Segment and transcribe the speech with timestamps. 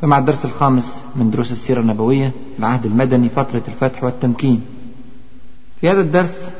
[0.00, 4.62] فمع الدرس الخامس من دروس السيرة النبوية العهد المدني فترة الفتح والتمكين.
[5.80, 6.50] في هذا الدرس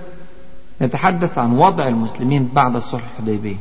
[0.82, 3.56] نتحدث عن وضع المسلمين بعد الصلح الحديبية.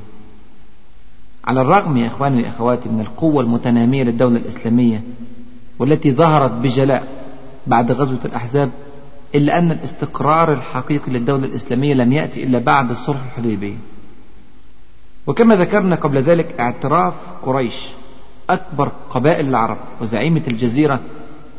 [1.46, 5.02] على الرغم يا إخواني وأخواتي من القوة المتنامية للدولة الإسلامية
[5.80, 7.08] والتي ظهرت بجلاء
[7.68, 8.72] بعد غزوة الأحزاب
[9.36, 13.78] إلا أن الاستقرار الحقيقي للدولة الإسلامية لم يأتي إلا بعد الصلح الحديبية.
[15.28, 17.88] وكما ذكرنا قبل ذلك اعتراف قريش
[18.50, 21.00] أكبر قبائل العرب وزعيمة الجزيرة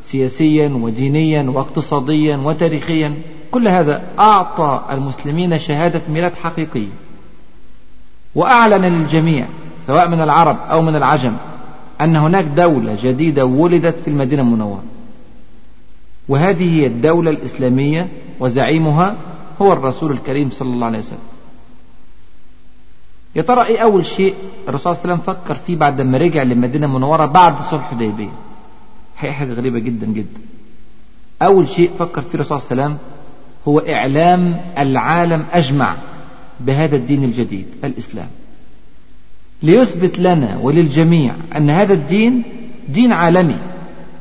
[0.02, 3.14] سياسيا ودينيا واقتصاديا وتاريخيا.
[3.50, 6.89] كل هذا أعطى المسلمين شهادة ميلاد حقيقية
[8.34, 9.47] وأعلن للجميع
[9.86, 11.36] سواء من العرب أو من العجم
[12.00, 14.83] أن هناك دولة جديدة ولدت في المدينة المنورة.
[16.28, 18.08] وهذه هي الدولة الإسلامية
[18.41, 19.17] وزعيمها
[19.62, 21.19] هو الرسول الكريم صلى الله عليه وسلم.
[23.36, 24.34] يا ترى إيه أول شيء؟
[24.68, 28.30] الرسول صلى الله عليه وسلم فكر فيه بعد ما رجع للمدينة المنورة بعد صلح الحديبيه
[29.18, 30.40] هي حاجة غريبة جدا جدا.
[31.42, 33.08] أول شيء فكر فيه الرسول صلى الله عليه وسلم
[33.68, 35.96] هو إعلام العالم أجمع
[36.60, 38.28] بهذا الدين الجديد الإسلام.
[39.62, 42.42] ليثبت لنا وللجميع أن هذا الدين
[42.88, 43.56] دين عالمي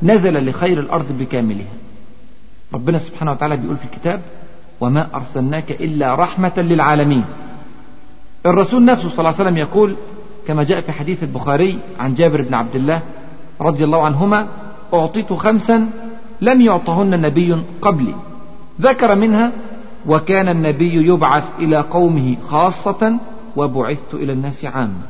[0.02, 1.66] نزل لخير الأرض بكاملها.
[2.74, 4.20] ربنا سبحانه وتعالى بيقول في الكتاب
[4.80, 7.24] وما أرسلناك إلا رحمة للعالمين.
[8.46, 9.96] الرسول نفسه صلى الله عليه وسلم يقول
[10.46, 13.02] كما جاء في حديث البخاري عن جابر بن عبد الله
[13.60, 14.46] رضي الله عنهما
[14.94, 15.88] أعطيت خمسا
[16.40, 18.14] لم يعطهن نبي قبلي.
[18.80, 19.52] ذكر منها
[20.06, 23.16] وكان النبي يبعث إلى قومه خاصة
[23.56, 25.02] وبعثت إلى الناس عامة.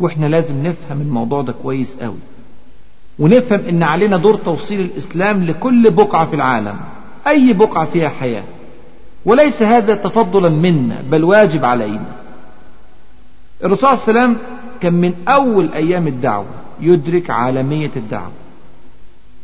[0.00, 2.18] وإحنا لازم نفهم الموضوع ده كويس قوي
[3.18, 6.76] ونفهم إن علينا دور توصيل الإسلام لكل بقعة في العالم.
[7.26, 8.44] أي بقعة فيها حياة.
[9.24, 12.19] وليس هذا تفضلا منا بل واجب علينا.
[13.64, 14.38] الرسول صلى الله عليه وسلم
[14.80, 16.46] كان من أول أيام الدعوة
[16.80, 18.30] يدرك عالمية الدعوة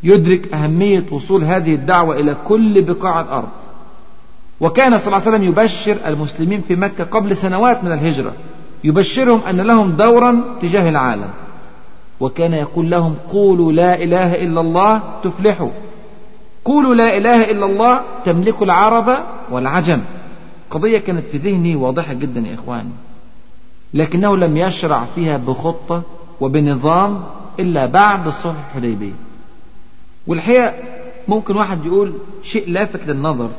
[0.02, 3.48] يدرك أهمية وصول هذه الدعوة إلى كل بقاع الأرض.
[4.60, 8.32] وكان صلى الله عليه وسلم يبشر المسلمين في مكة قبل سنوات من الهجرة
[8.84, 11.30] يبشرهم أن لهم دورا تجاه العالم.
[12.20, 15.70] وكان يقول لهم قولوا لا إله إلا الله تفلحوا
[16.64, 19.18] قولوا لا إله إلا الله تملك العرب
[19.50, 20.00] والعجم.
[20.70, 22.90] قضية كانت في ذهني واضحة جدا يا إخواني.
[23.94, 26.02] لكنه لم يشرع فيها بخطة
[26.40, 27.24] وبنظام
[27.60, 29.12] إلا بعد الصلح الحديبية.
[30.26, 30.74] والحقيقة
[31.28, 33.50] ممكن واحد يقول شيء لافت للنظر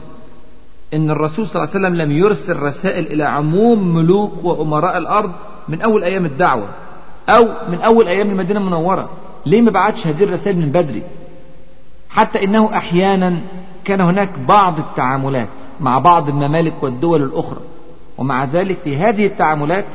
[0.93, 5.31] إن الرسول صلى الله عليه وسلم لم يرسل رسائل إلى عموم ملوك وأمراء الأرض
[5.67, 6.69] من أول أيام الدعوة
[7.29, 9.09] أو من أول أيام المدينة المنورة.
[9.45, 11.03] ليه ما بعتش هذه الرسائل من بدري؟
[12.09, 13.39] حتى إنه أحيانا
[13.85, 15.49] كان هناك بعض التعاملات
[15.79, 17.59] مع بعض الممالك والدول الأخرى.
[18.17, 19.85] ومع ذلك في هذه التعاملات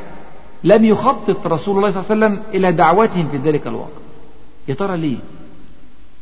[0.64, 4.02] لم يخطط رسول الله صلى الله عليه وسلم إلى دعوتهم في ذلك الوقت.
[4.68, 5.18] يا ترى ليه؟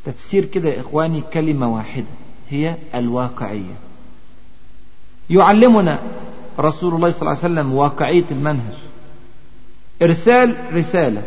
[0.04, 2.06] تفسير كده يا إخواني كلمة واحدة
[2.48, 3.74] هي الواقعية.
[5.30, 6.00] يعلمنا
[6.58, 8.74] رسول الله صلى الله عليه وسلم واقعية المنهج.
[10.02, 11.22] إرسال رسالة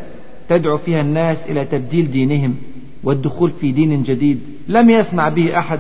[0.50, 2.56] تدعو فيها الناس إلى تبديل دينهم
[3.04, 5.80] والدخول في دين جديد لم يسمع به أحد.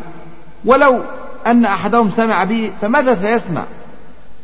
[0.65, 1.03] ولو
[1.47, 3.65] أن أحدهم سمع به فماذا سيسمع؟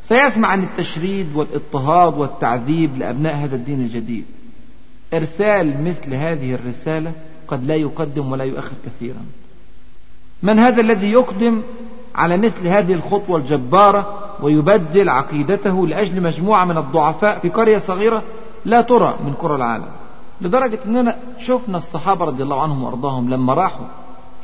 [0.09, 4.25] سيسمع عن التشريد والإضطهاد والتعذيب لأبناء هذا الدين الجديد.
[5.13, 7.13] إرسال مثل هذه الرسالة
[7.47, 9.25] قد لا يقدم ولا يؤخر كثيرا.
[10.43, 11.61] من هذا الذي يقدم
[12.15, 18.23] على مثل هذه الخطوة الجبارة ويبدل عقيدته لأجل مجموعة من الضعفاء في قرية صغيرة
[18.65, 19.87] لا ترى من قرى العالم.
[20.41, 23.85] لدرجة أننا شفنا الصحابة رضي الله عنهم وأرضاهم لما راحوا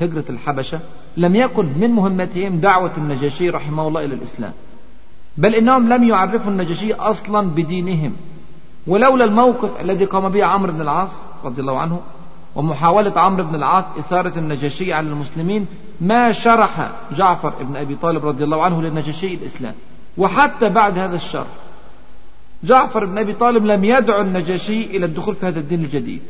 [0.02, 0.80] هجرة الحبشة
[1.18, 4.54] لم يكن من مهمتهم دعوة النجاشي رحمه الله إلى الإسلام.
[5.38, 8.14] بل إنهم لم يعرفوا النجاشي أصلا بدينهم.
[8.88, 11.12] ولولا الموقف الذي قام به عمرو بن العاص
[11.44, 12.00] رضي الله عنه
[12.56, 15.68] ومحاولة عمرو بن العاص إثارة النجاشي على المسلمين
[16.02, 19.74] ما شرح جعفر بن أبي طالب رضي الله عنه للنجاشي الإسلام.
[20.18, 21.48] وحتى بعد هذا الشر
[22.64, 26.22] جعفر بن أبي طالب لم يدعو النجاشي إلى الدخول في هذا الدين الجديد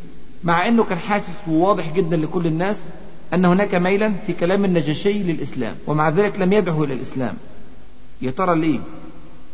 [0.44, 2.81] مع أنه كان حاسس وواضح جدا لكل الناس
[3.34, 7.34] أن هناك ميلا في كلام النجاشي للإسلام ومع ذلك لم يدعه إلى الإسلام.
[8.22, 8.80] يا ترى ليه؟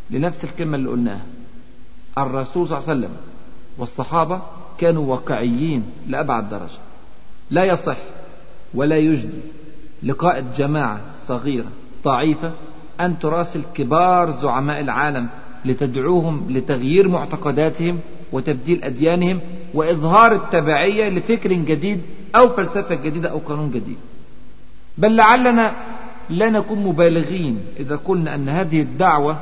[0.10, 1.26] لنفس الكلمة اللي قلناها.
[2.18, 3.16] الرسول صلى الله عليه وسلم
[3.78, 4.42] والصحابة
[4.78, 6.80] كانوا واقعيين لأبعد درجة.
[7.52, 7.98] لا يصح
[8.74, 9.40] ولا يجدي
[10.04, 11.68] لقائد جماعة صغيرة
[12.04, 12.52] ضعيفة
[13.00, 15.30] أن تراسل كبار زعماء العالم
[15.66, 18.00] لتدعوهم لتغيير معتقداتهم
[18.32, 19.40] وتبديل أديانهم
[19.74, 22.02] وإظهار التبعية لفكر جديد
[22.36, 23.98] أو فلسفة جديدة أو قانون جديد.
[24.98, 25.76] بل لعلنا
[26.30, 29.40] لا نكون مبالغين إذا قلنا أن هذه الدعوة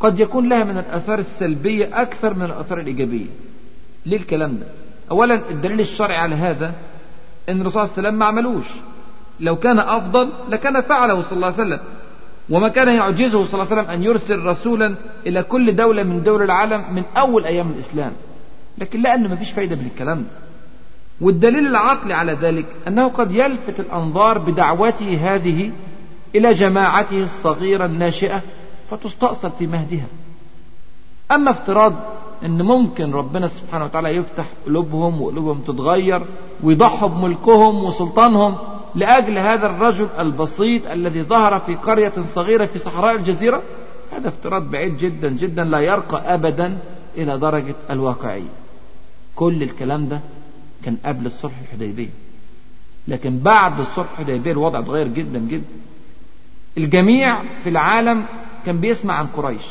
[0.00, 3.26] قد يكون لها من الآثار السلبية أكثر من الآثار الإيجابية.
[4.06, 4.66] ليه الكلام ده؟
[5.10, 6.72] أولا الدليل الشرعي على هذا
[7.48, 8.66] أن الرسول صلى الله عليه وسلم ما عملوش.
[9.40, 11.80] لو كان أفضل لكان فعله صلى الله عليه وسلم.
[12.50, 14.94] وما كان يعجزه صلى الله عليه وسلم أن يرسل رسولا
[15.26, 18.12] إلى كل دولة من دول العالم من أول أيام الإسلام.
[18.78, 20.28] لكن لأن ما فيش فايدة من الكلام ده.
[21.20, 25.72] والدليل العقلي على ذلك أنه قد يلفت الأنظار بدعوته هذه
[26.34, 28.42] إلى جماعته الصغيرة الناشئة
[28.90, 30.06] فتستأصل في مهدها.
[31.32, 31.94] أما افتراض
[32.44, 36.22] أن ممكن ربنا سبحانه وتعالى يفتح قلوبهم وقلوبهم تتغير
[36.62, 38.56] ويضحوا بملكهم وسلطانهم
[38.94, 43.62] لأجل هذا الرجل البسيط الذي ظهر في قرية صغيرة في صحراء الجزيرة
[44.12, 46.78] هذا افتراض بعيد جدا جدا لا يرقى أبدا
[47.16, 48.48] إلى درجة الواقعية.
[49.34, 50.20] كل الكلام ده
[50.84, 52.10] كان قبل الصلح الحديبية.
[53.08, 55.64] لكن بعد الصلح الحديبية الوضع اتغير جدا جدا.
[56.78, 58.24] الجميع في العالم
[58.66, 59.62] كان بيسمع عن قريش.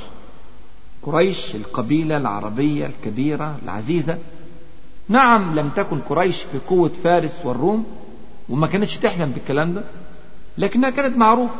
[1.03, 4.17] قريش القبيلة العربية الكبيرة العزيزة.
[5.09, 7.85] نعم لم تكن قريش في قوة فارس والروم
[8.49, 9.83] وما كانتش تحلم بالكلام ده
[10.57, 11.55] لكنها كانت معروفة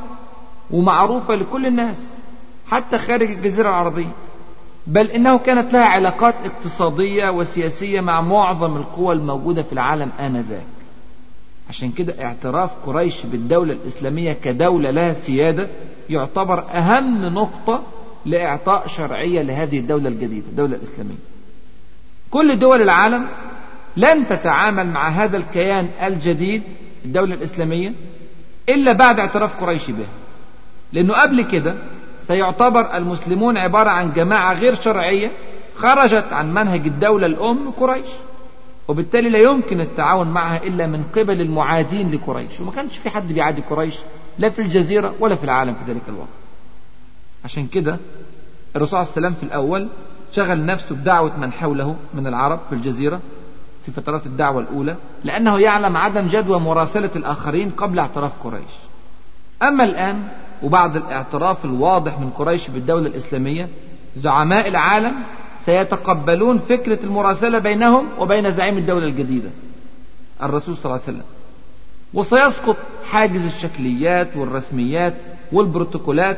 [0.72, 2.08] ومعروفة لكل الناس
[2.68, 4.12] حتى خارج الجزيرة العربية.
[4.88, 10.66] بل إنه كانت لها علاقات اقتصادية وسياسية مع معظم القوى الموجودة في العالم آنذاك.
[11.70, 15.68] عشان كده اعتراف قريش بالدولة الإسلامية كدولة لها سيادة
[16.10, 17.84] يعتبر أهم نقطة
[18.26, 21.18] لإعطاء شرعية لهذه الدولة الجديدة الدولة الإسلامية.
[22.32, 23.26] كل دول العالم
[23.98, 26.62] لن تتعامل مع هذا الكيان الجديد
[27.06, 27.92] الدولة الإسلامية
[28.70, 30.08] إلا بعد اعتراف قريش بها.
[30.94, 31.76] لأنه قبل كده
[32.28, 35.32] سيعتبر المسلمون عبارة عن جماعة غير شرعية
[35.76, 38.08] خرجت عن منهج الدولة الأم قريش.
[38.88, 42.60] وبالتالي لا يمكن التعاون معها إلا من قبل المعادين لقريش.
[42.60, 43.96] وما كانش في حد بيعادي قريش
[44.38, 46.28] لا في الجزيرة ولا في العالم في ذلك الوقت.
[47.46, 47.98] عشان كده
[48.76, 49.88] الرسول عليه وسلم في الأول
[50.32, 53.22] شغل نفسه بدعوة من حوله من العرب في الجزيرة
[53.86, 58.72] في فترات الدعوة الأولى لأنه يعلم عدم جدوى مراسلة الآخرين قبل اعتراف قريش.
[59.64, 60.28] أما الآن
[60.64, 63.70] وبعد الاعتراف الواضح من قريش بالدولة الإسلامية
[64.16, 65.16] زعماء العالم
[65.68, 69.50] سيتقبلون فكرة المراسلة بينهم وبين زعيم الدولة الجديدة
[70.44, 71.28] الرسول صلى الله عليه وسلم.
[72.14, 72.78] وسيسقط
[73.10, 75.14] حاجز الشكليات والرسميات
[75.52, 76.38] والبروتوكولات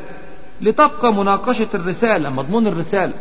[0.60, 3.12] لتبقى مناقشة الرسالة مضمون الرسالة.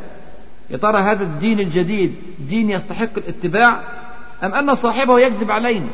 [0.70, 2.16] يا ترى هذا الدين الجديد
[2.50, 3.82] دين يستحق الاتباع
[4.44, 5.90] أم أن صاحبه يكذب علينا؟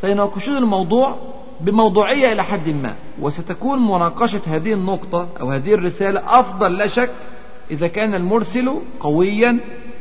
[0.00, 1.16] سيناقشون الموضوع
[1.60, 7.10] بموضوعية إلى حد ما وستكون مناقشة هذه النقطة أو هذه الرسالة أفضل لا شك
[7.70, 9.58] إذا كان المرسل قويا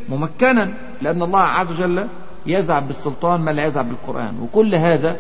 [0.10, 2.08] ممكنا لأن الله عز وجل
[2.46, 4.40] يزعم بالسلطان ما لا يزعم بالقرآن.
[4.42, 5.16] وكل هذا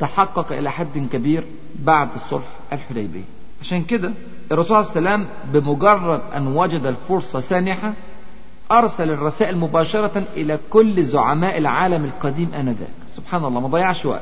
[0.00, 1.44] تحقق إلى حد كبير
[1.84, 3.24] بعد الصلح الحديبية
[3.60, 4.12] عشان كده
[4.52, 7.92] الرسول صلى الله عليه وسلم بمجرد أن وجد الفرصة سانحة
[8.72, 12.88] أرسل الرسائل مباشرة إلى كل زعماء العالم القديم آنذاك.
[13.14, 14.20] سبحان الله ما ضيعش وقت.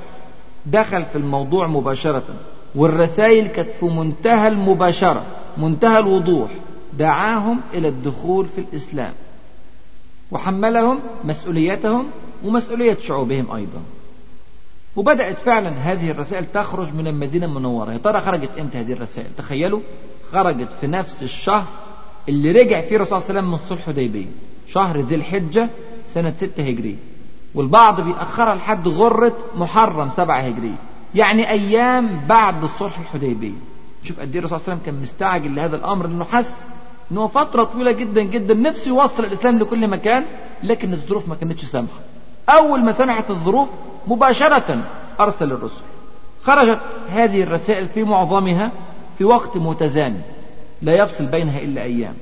[0.67, 2.23] دخل في الموضوع مباشرة
[2.75, 5.23] والرسائل كانت في منتهى المباشرة
[5.57, 6.51] منتهى الوضوح.
[6.99, 9.13] دعاهم إلى الدخول في الإسلام
[10.31, 12.07] وحملهم مسؤوليتهم
[12.45, 13.83] ومسؤولية شعوبهم أيضا.
[14.97, 17.93] وبدأت فعلا هذه الرسائل تخرج من المدينة المنورة.
[17.93, 19.81] يا ترى خرجت إمتى هذه الرسائل؟ تخيلوا
[20.33, 21.67] خرجت في نفس الشهر
[22.29, 24.27] اللي رجع فيه الرسول صلى الله عليه وسلم من الصلح الحديبية
[24.69, 25.69] شهر ذي الحجة
[26.15, 26.97] سنة ستة هجرية
[27.55, 30.77] والبعض بيأخرها لحد غرة محرم سبعة هجرية
[31.15, 33.53] يعني أيام بعد الصلح الحديبية.
[34.03, 36.65] شوف قد إيه الرسول صلى الله عليه وسلم كان مستعجل لهذا الأمر لأنه حس
[37.13, 40.25] إن هو فترة طويلة جدا جدا نفسه يوصل الإسلام لكل مكان
[40.63, 41.99] لكن الظروف ما كانتش سامحة.
[42.49, 43.69] أول ما سمحت الظروف
[44.07, 44.85] مباشرة
[45.21, 45.83] أرسل الرسل.
[46.43, 48.71] خرجت هذه الرسائل في معظمها
[49.19, 50.21] في وقت متزامن
[50.83, 52.15] لا يفصل بينها إلا أيام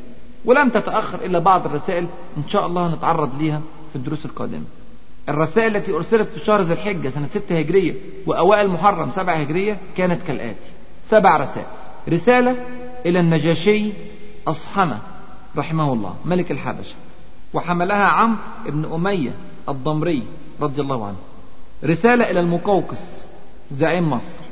[0.44, 3.60] ولم تتأخر إلا بعض الرسائل إن شاء الله نتعرض ليها
[3.90, 4.64] في الدروس القادمة.
[5.28, 7.94] الرسائل التي أرسلت في شهر ذي الحجة سنة ستة هجرية
[8.26, 10.70] وأوائل محرم سبعة هجرية كانت كالآتي.
[11.08, 11.66] سبع رسائل.
[12.08, 12.56] رسالة
[13.06, 13.92] إلى النجاشي
[14.48, 14.98] أصحمة
[15.56, 16.94] رحمه الله ملك الحبشة.
[17.54, 19.30] وحملها عمرو بن أمية
[19.68, 20.22] الضمري
[20.60, 21.16] رضي الله عنه.
[21.84, 23.24] رسالة إلى المقوقس
[23.72, 24.42] زعيم مصر.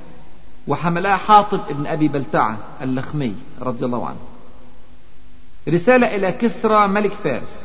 [0.68, 4.18] وحملها حاطب بن أبي بلتعة اللخمي رضي الله عنه.
[5.68, 7.62] رسالة إلى كسرى ملك فارس.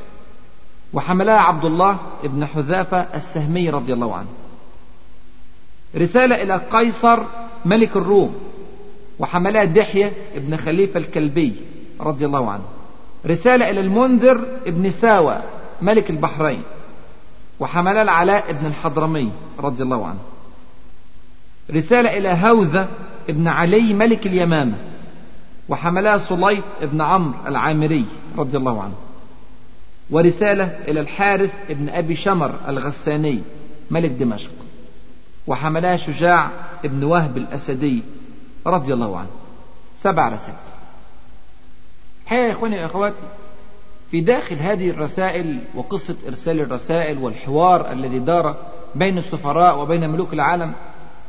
[0.94, 4.28] وحملها عبد الله بن حذافة السهمي رضي الله عنه.
[5.96, 7.24] رسالة إلى قيصر
[7.66, 8.36] ملك الروم.
[9.20, 11.56] وحملها دحية ابن خليفة الكلبي
[12.02, 12.64] رضي الله عنه.
[13.26, 15.42] رسالة إلى المنذر ابن ساوى
[15.82, 16.62] ملك البحرين
[17.60, 20.20] وحملها العلاء ابن الحضرمي رضي الله عنه.
[21.72, 22.88] رسالة إلى هوذة
[23.30, 24.76] ابن علي ملك اليمامة
[25.70, 28.06] وحملها سليط ابن عمرو العامري
[28.38, 28.94] رضي الله عنه.
[30.12, 33.42] ورسالة إلى الحارث ابن أبي شمر الغساني
[33.92, 34.52] ملك دمشق
[35.48, 36.52] وحملها شجاع
[36.86, 38.04] ابن وهب الأسدي
[38.68, 39.30] رضي الله عنه.
[40.02, 40.65] سبع رسائل.
[42.26, 43.16] الحقيقة يا إخواني وأخواتي
[44.12, 48.56] في داخل هذه الرسائل وقصة إرسال الرسائل والحوار الذي دار
[48.96, 50.74] بين السفراء وبين ملوك العالم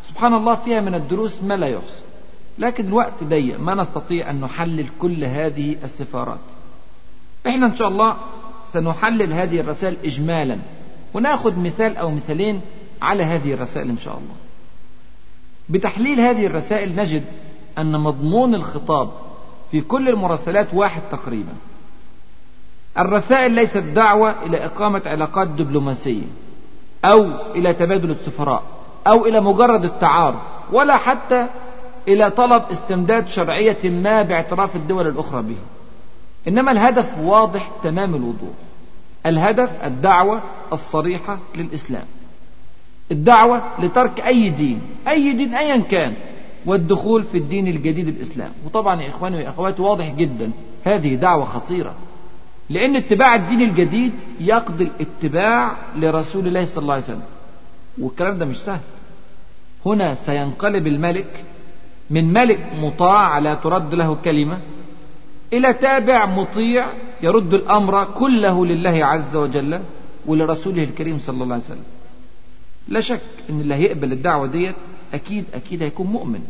[0.08, 2.02] سبحان الله فيها من الدروس ما لا يحصى.
[2.58, 6.38] لكن الوقت ضيق ما نستطيع أن نحلل كل هذه السفارات.
[7.46, 8.16] إحنا إن شاء الله
[8.72, 10.58] سنحلل هذه الرسائل إجمالا
[11.14, 12.60] ونأخذ مثال أو مثالين
[13.02, 14.34] على هذه الرسائل إن شاء الله.
[15.68, 17.24] بتحليل هذه الرسائل نجد
[17.78, 19.25] أن مضمون الخطاب
[19.70, 21.52] في كل المراسلات واحد تقريبا.
[22.98, 26.22] الرسائل ليست دعوة إلى إقامة علاقات دبلوماسية
[27.04, 28.62] أو إلى تبادل السفراء
[29.06, 30.40] أو إلى مجرد التعارف
[30.72, 31.46] ولا حتى
[32.08, 35.56] إلى طلب استمداد شرعية ما باعتراف الدول الأخرى به.
[36.48, 38.54] إنما الهدف واضح تمام الوضوح.
[39.26, 40.40] الهدف الدعوة
[40.72, 42.04] الصريحة للإسلام.
[43.12, 46.16] الدعوة لترك أي دين أي دين أيا كان
[46.66, 48.50] والدخول في الدين الجديد الإسلام.
[48.66, 50.50] وطبعا يا إخواني وأخواتي واضح جدا
[50.84, 51.94] هذه دعوة خطيرة.
[52.70, 57.22] لأن اتباع الدين الجديد يقضي الاتباع لرسول الله صلى الله عليه وسلم.
[57.98, 58.80] والكلام ده مش سهل.
[59.86, 61.44] هنا سينقلب الملك
[62.10, 64.58] من ملك مطاع لا ترد له كلمة
[65.52, 66.88] إلى تابع مطيع
[67.22, 69.80] يرد الأمر كله لله عز وجل
[70.26, 71.84] ولرسوله الكريم صلى الله عليه وسلم.
[72.88, 73.20] لا شك
[73.50, 74.74] إن اللي هيقبل الدعوة ديت
[75.14, 76.40] أكيد أكيد هيكون مؤمن.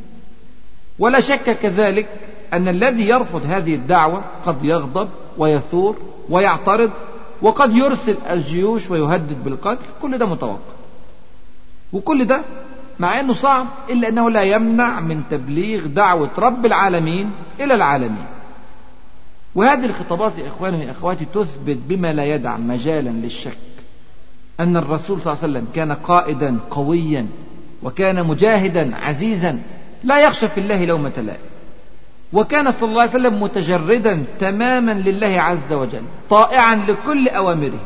[0.98, 2.08] ولا شك كذلك
[2.52, 5.08] أن الذي يرفض هذه الدعوة قد يغضب
[5.38, 5.96] ويثور
[6.28, 6.90] ويعترض
[7.42, 10.76] وقد يرسل الجيوش ويهدد بالقتل كل ده متوقع.
[11.92, 12.42] وكل ده
[12.98, 18.26] مع أنه صعب إلا أنه لا يمنع من تبليغ دعوة رب العالمين إلى العالمين.
[19.54, 23.58] وهذه الخطابات يا إخواني يا أخواتي تثبت بما لا يدع مجالا للشك.
[24.60, 27.26] أن الرسول صلى الله عليه وسلم كان قائدا قويا
[27.86, 29.58] وكان مجاهدا عزيزا
[30.04, 31.40] لا يخشى في الله لومة لائم
[32.32, 37.80] وكان صلى الله عليه وسلم متجردا تماما لله عز وجل طائعا لكل أوامره.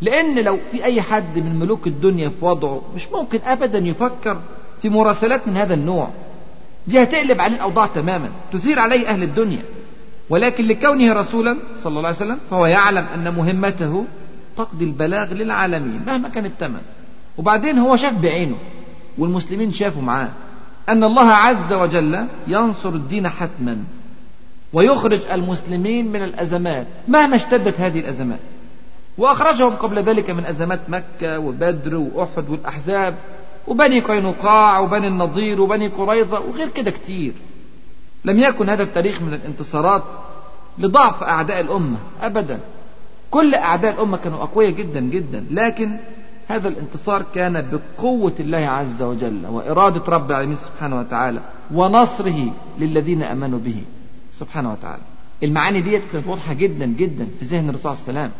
[0.00, 4.40] لأن لو في أي حد من ملوك الدنيا في وضعه مش ممكن أبدا يفكر
[4.82, 6.08] في مراسلات من هذا النوع.
[6.86, 9.62] دي هتقلب عليه الأوضاع تماما تثير عليه أهل الدنيا.
[10.30, 14.04] ولكن لكونه رسولا صلى الله عليه وسلم فهو يعلم أن مهمته
[14.56, 16.80] تقضي البلاغ للعالمين مهما كان الثمن.
[17.38, 18.56] وبعدين هو شاف بعينه.
[19.18, 20.30] والمسلمين شافوا معاه
[20.88, 23.78] أن الله عز وجل ينصر الدين حتما
[24.72, 28.38] ويخرج المسلمين من الأزمات مهما اشتدت هذه الأزمات
[29.18, 33.14] وأخرجهم قبل ذلك من أزمات مكة وبدر وأحد والأحزاب
[33.66, 37.32] وبني قينقاع وبني النضير وبني قريظة وغير كده كتير.
[38.24, 40.02] لم يكن هذا التاريخ من الانتصارات
[40.78, 42.60] لضعف أعداء الأمة أبدا.
[43.30, 45.44] كل أعداء الأمة كانوا أقوياء جدا جدا.
[45.50, 45.96] لكن
[46.48, 51.40] هذا الانتصار كان بقوة الله عز وجل وإرادة رب العالمين سبحانه وتعالى
[51.74, 53.82] ونصره للذين أمنوا به
[54.38, 55.02] سبحانه وتعالى.
[55.42, 58.32] المعاني ديت كانت واضحة جدا جدا في ذهن الرسول صلى الله عليه وسلم.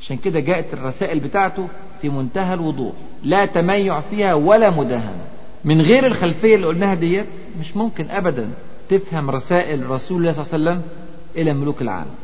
[0.00, 1.68] عشان كده جاءت الرسائل بتاعته
[2.00, 2.92] في منتهى الوضوح.
[3.22, 5.24] لا تميع فيها ولا مداهنة
[5.64, 7.26] من غير الخلفية اللي قلناها ديت
[7.60, 8.50] مش ممكن أبدا
[8.88, 10.90] تفهم رسائل رسول الله صلى الله عليه وسلم
[11.36, 12.14] إلى ملوك العالم.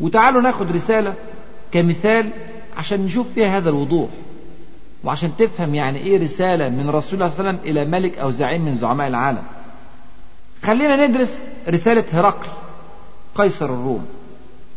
[0.00, 1.14] وتعالوا ناخد رسالة
[1.72, 2.30] كمثال
[2.76, 4.08] عشان نشوف فيها هذا الوضوح.
[5.04, 8.30] وعشان تفهم يعني إيه رسالة من رسول الله صلى الله عليه وسلم إلى ملك أو
[8.30, 9.42] زعيم من زعماء العالم.
[10.62, 11.32] خلينا ندرس
[11.68, 12.48] رسالة هرقل
[13.34, 14.06] قيصر الروم.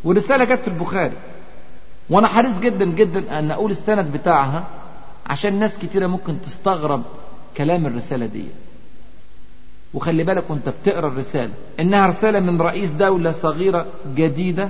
[0.04, 1.16] والرسالة كانت في البخاري.
[2.10, 4.68] وأنا حريص جدا جدا أن أقول السند بتاعها
[5.25, 7.04] عشان ناس كتيرة ممكن تستغرب
[7.58, 8.46] كلام الرسالة دي.
[9.94, 11.54] وخلي بالك وأنت بتقرأ الرسالة.
[11.80, 13.86] إنها رسالة من رئيس دولة صغيرة
[14.16, 14.70] جديدة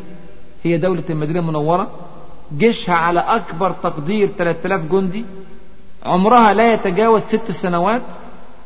[0.64, 1.92] هي دولة المدينة المنورة.
[2.58, 5.26] جيشها على أكبر تقدير 3000 جندي.
[6.06, 8.02] عمرها لا يتجاوز ست سنوات.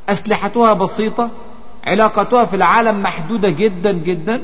[0.09, 1.29] أسلحتها بسيطة.
[1.87, 4.41] علاقتها في العالم محدودة جدا جدا.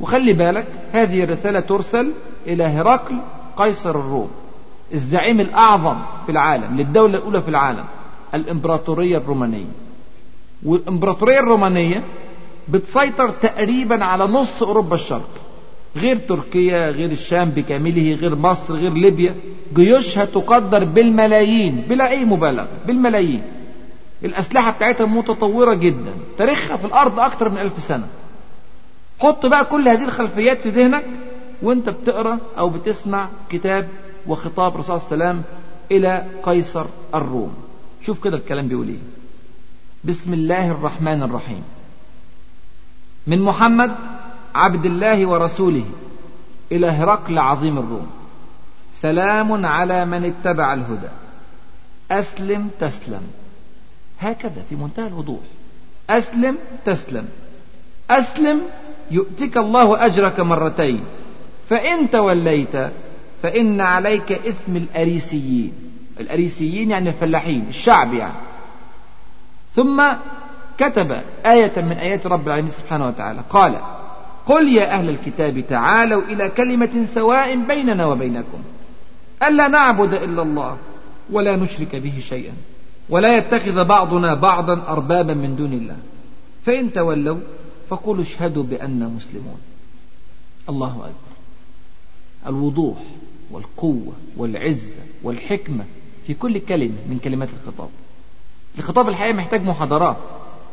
[0.00, 2.12] وخلي بالك هذه الرسالة ترسل
[2.46, 3.16] إلى هرقل
[3.56, 4.30] قيصر الروم
[4.94, 7.84] الزعيم الأعظم في العالم للدولة الأولى في العالم
[8.34, 9.66] الإمبراطورية الرومانية.
[10.66, 12.02] والإمبراطورية الرومانية
[12.68, 15.28] بتسيطر تقريبا على نص أوروبا الشرق.
[15.96, 19.34] غير تركيا غير الشام بكامله غير مصر غير ليبيا.
[19.74, 23.42] جيوشها تقدر بالملايين بلا أي مبالغة بالملايين.
[24.24, 26.12] الأسلحة بتاعتها متطورة جدا.
[26.38, 28.08] تاريخها في الأرض أكتر من ألف سنة.
[29.18, 31.04] حط بقى كل هذه الخلفيات في ذهنك
[31.62, 33.88] وأنت بتقرأ أو بتسمع كتاب
[34.26, 35.42] وخطاب الرسول صلى الله عليه وسلم
[35.90, 37.54] إلى قيصر الروم.
[38.02, 39.02] شوف كده الكلام بيقول إيه.
[40.04, 41.62] بسم الله الرحمن الرحيم.
[43.26, 43.94] من محمد
[44.56, 45.84] عبد الله ورسوله
[46.72, 48.06] إلى هرقل عظيم الروم.
[49.00, 51.08] سلام على من اتبع الهدى.
[52.10, 53.22] أسلم تسلم.
[54.20, 55.40] هكذا في منتهى الوضوح.
[56.10, 57.28] أسلم تسلم.
[58.10, 58.60] أسلم
[59.10, 61.04] يؤتك الله أجرك مرتين.
[61.68, 62.76] فإن توليت
[63.42, 65.72] فإن عليك إثم الأريسيين.
[66.20, 68.32] الأريسيين يعني الفلاحين الشعب يعني.
[69.74, 70.02] ثم
[70.78, 71.10] كتب
[71.46, 73.40] آية من آيات رب العالمين سبحانه وتعالى.
[73.50, 73.80] قال
[74.46, 78.58] قل يا أهل الكتاب تعالوا إلى كلمة سواء بيننا وبينكم.
[79.42, 80.76] ألا نعبد إلا الله
[81.30, 82.52] ولا نشرك به شيئا.
[83.08, 85.96] ولا يتخذ بعضنا بعضا أربابا من دون الله.
[86.64, 87.38] فإن تولوا
[87.88, 89.58] فقولوا اشهدوا بأننا مسلمون.
[90.68, 91.36] الله أكبر.
[92.46, 92.98] الوضوح
[93.50, 95.84] والقوة والعزة والحكمة
[96.26, 97.88] في كل كلمة من كلمات الخطاب.
[98.78, 100.16] الخطاب الحقيقة محتاج محاضرات.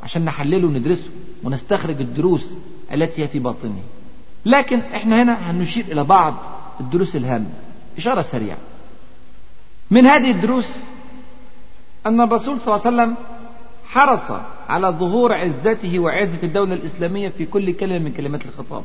[0.03, 1.09] عشان نحلله وندرسه
[1.43, 2.45] ونستخرج الدروس
[2.93, 3.81] التي هي في باطنه.
[4.45, 6.33] لكن إحنا هنا هنشير إلى بعض
[6.79, 7.49] الدروس الهامة.
[7.97, 8.57] إشارة سريعة.
[9.91, 10.69] من هذه الدروس
[12.05, 13.15] أن الرسول صلى الله عليه وسلم
[13.85, 18.83] حرص على ظهور عزته وعزة الدولة الإسلامية في كل كلمة من كلمات الخطاب.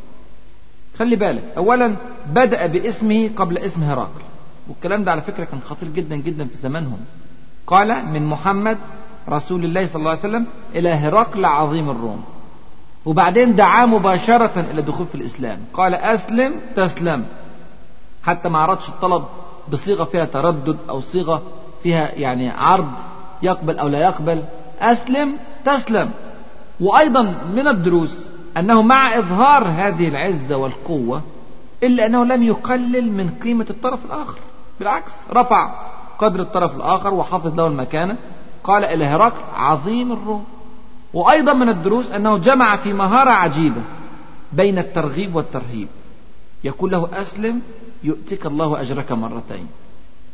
[0.98, 1.96] خلي بالك أولا
[2.32, 4.22] بدأ باسمه قبل اسم هرقل.
[4.68, 6.98] والكلام ده على فكرة كان خطير جدا جدا في زمانهم.
[7.66, 8.78] قال من محمد
[9.28, 12.24] رسول الله صلى الله عليه وسلم إلى هرقل عظيم الروم
[13.06, 17.24] وبعدين دعاه مباشرة إلى الدخول في الإسلام قال أسلم تسلم
[18.22, 19.24] حتى ما عرضش الطلب
[19.72, 21.42] بصيغة فيها تردد أو صيغة
[21.82, 22.92] فيها يعني عرض
[23.42, 24.44] يقبل أو لا يقبل
[24.80, 26.10] أسلم تسلم
[26.80, 27.22] وأيضا
[27.54, 31.22] من الدروس أنه مع إظهار هذه العزة والقوة
[31.82, 34.38] إلا أنه لم يقلل من قيمة الطرف الآخر
[34.78, 35.70] بالعكس رفع
[36.18, 38.16] قدر الطرف الآخر وحافظ له المكانة
[38.64, 40.44] قال إلى هرقل عظيم الروم.
[41.14, 43.82] وأيضا من الدروس أنه جمع في مهارة عجيبة
[44.52, 45.88] بين الترغيب والترهيب.
[46.64, 47.62] يقول له أسلم
[48.04, 49.66] يؤتك الله أجرك مرتين.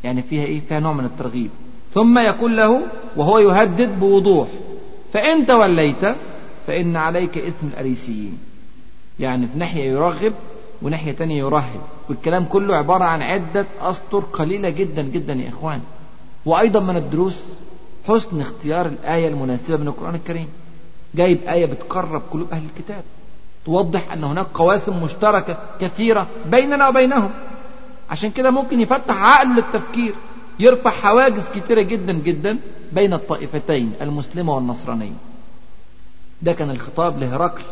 [0.05, 1.51] يعني فيها إيه؟ فيها نوع من الترغيب.
[1.93, 2.83] ثم يقول له
[3.17, 4.49] وهو يهدد بوضوح
[5.13, 6.17] فإن توليت
[6.67, 8.39] فإن عليك اسم الأريسيين.
[9.21, 10.33] يعني في ناحية يرغب
[10.83, 11.81] وناحية تانية يرهب.
[12.09, 15.81] والكلام كله عبارة عن عدة أسطر قليلة جدا جدا يا إخوان.
[16.47, 17.43] وأيضا من الدروس
[18.09, 20.49] حسن اختيار الآية المناسبة من القرآن الكريم.
[21.15, 23.03] جايب آية بتقرب قلوب أهل الكتاب.
[23.65, 27.31] توضح أن هناك قواسم مشتركة كثيرة بيننا وبينهم.
[28.11, 30.15] عشان كده ممكن يفتح عقله للتفكير
[30.59, 32.59] يرفع حواجز كثيرة جدا جدا
[32.93, 35.13] بين الطائفتين المسلمة والنصرانية.
[36.43, 37.63] ده كان الخطاب لهرقل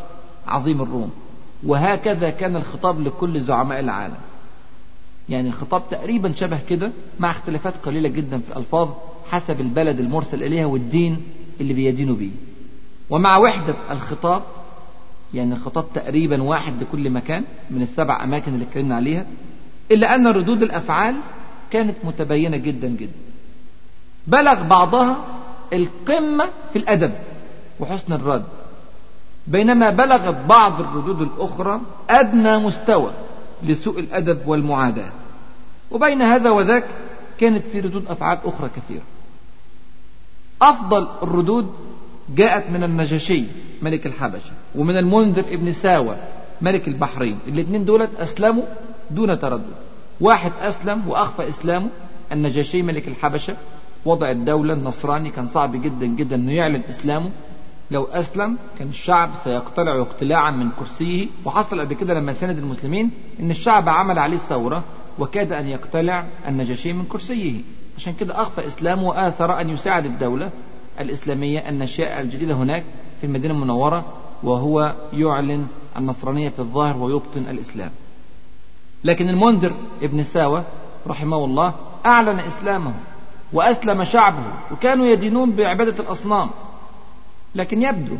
[0.46, 1.10] عظيم الروم.
[1.66, 4.16] وهكذا كان الخطاب لكل زعماء العالم.
[5.28, 6.90] يعني الخطاب تقريبا شبه كده
[7.20, 8.88] مع اختلافات قليلة جدا في الألفاظ.
[9.32, 11.22] حسب البلد المرسل إليها والدين
[11.60, 12.30] اللي بيدينوا بيه.
[13.10, 14.42] ومع وحدة الخطاب
[15.34, 19.26] يعني الخطاب تقريبا واحد لكل مكان من السبع أماكن اللي اتكلمنا عليها
[19.90, 21.14] إلا أن ردود الأفعال
[21.70, 23.12] كانت متبينة جدا جدا.
[24.26, 25.16] بلغ بعضها
[25.72, 27.12] القمة في الأدب
[27.80, 28.44] وحسن الرد.
[29.46, 33.12] بينما بلغت بعض الردود الأخرى أدنى مستوى
[33.62, 35.10] لسوء الأدب والمعاداة.
[35.90, 36.84] وبين هذا وذاك
[37.38, 39.02] كانت في ردود أفعال أخرى كثيرة.
[40.62, 41.66] أفضل الردود
[42.36, 43.44] جاءت من النجاشي
[43.82, 46.16] ملك الحبشة ومن المنذر ابن ساوى
[46.60, 47.38] ملك البحرين.
[47.48, 48.64] الاثنين دولت أسلموا
[49.10, 49.74] دون تردد.
[50.20, 51.88] واحد أسلم وأخفى إسلامه
[52.32, 53.56] النجاشي ملك الحبشة
[54.04, 57.30] وضع الدولة النصراني كان صعب جدا جدا أنه يعلن إسلامه.
[57.90, 61.26] لو أسلم كان الشعب سيقتلع اقتلاعا من كرسيه.
[61.44, 64.84] وحصل قبل كده لما ساند المسلمين أن الشعب عمل عليه ثورة.
[65.18, 67.60] وكاد أن يقتلع النجاشي من كرسيه.
[67.96, 70.50] عشان كده أخفى إسلامه وآثر أن يساعد الدولة
[71.00, 72.84] الإسلامية الناشئة الجديدة هناك
[73.20, 74.04] في المدينة المنورة
[74.42, 77.90] وهو يعلن النصرانية في الظاهر ويبطن الإسلام.
[79.04, 80.64] لكن المنذر ابن ساوى
[81.06, 81.74] رحمه الله
[82.06, 82.94] أعلن إسلامه
[83.52, 86.50] وأسلم شعبه وكانوا يدينون بعبادة الأصنام.
[87.54, 88.16] لكن يبدو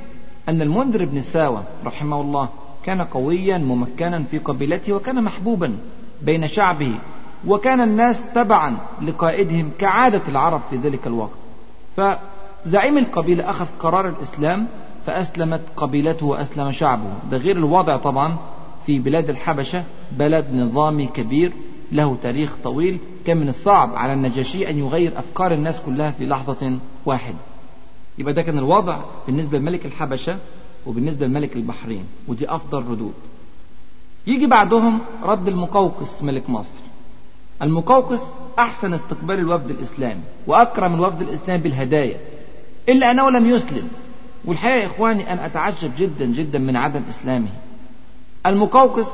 [0.48, 2.48] أن المنذر بن ساوى رحمه الله
[2.85, 5.76] كان قويا ممكنا في قبيلته وكان محبوبا.
[6.24, 6.98] بين شعبه
[7.46, 11.38] وكان الناس تبعا لقائدهم كعادة العرب في ذلك الوقت.
[11.96, 14.66] فزعيم القبيلة أخذ قرار الإسلام
[15.06, 17.12] فأسلمت قبيلته وأسلم شعبه.
[17.30, 18.37] ده غير الوضع طبعا
[18.87, 21.52] في بلاد الحبشة بلد نظامي كبير
[21.92, 22.98] له تاريخ طويل.
[23.26, 27.38] كان من الصعب على النجاشي أن يغير أفكار الناس كلها في لحظة واحدة.
[28.18, 30.37] يبقى ده كان الوضع بالنسبة لملك الحبشة
[30.87, 33.14] وبالنسبة لملك البحرين ودي أفضل ردود.
[34.26, 36.82] يجي بعدهم رد المقوقس ملك مصر.
[37.62, 38.20] المقوقس
[38.58, 42.16] أحسن استقبال الوفد الإسلامي وأكرم الوفد الإسلامي بالهدايا
[42.88, 43.88] إلا أنه لم يسلم.
[44.44, 47.48] والحقيقة يا إخواني أن أتعجب جدا جدا من عدم إسلامه.
[48.46, 49.08] المقوقس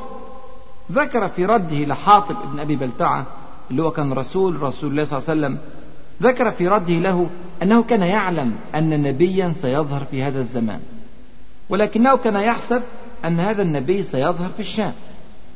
[0.92, 3.26] ذكر في رده لحاطب ابن أبي بلتعة
[3.70, 5.58] اللي هو كان رسول رسول الله صلى الله عليه وسلم
[6.22, 7.30] ذكر في رده له
[7.62, 10.80] أنه كان يعلم أن نبيا سيظهر في هذا الزمان
[11.68, 12.82] ولكنه كان يحسب
[13.24, 14.92] أن هذا النبي سيظهر في الشام.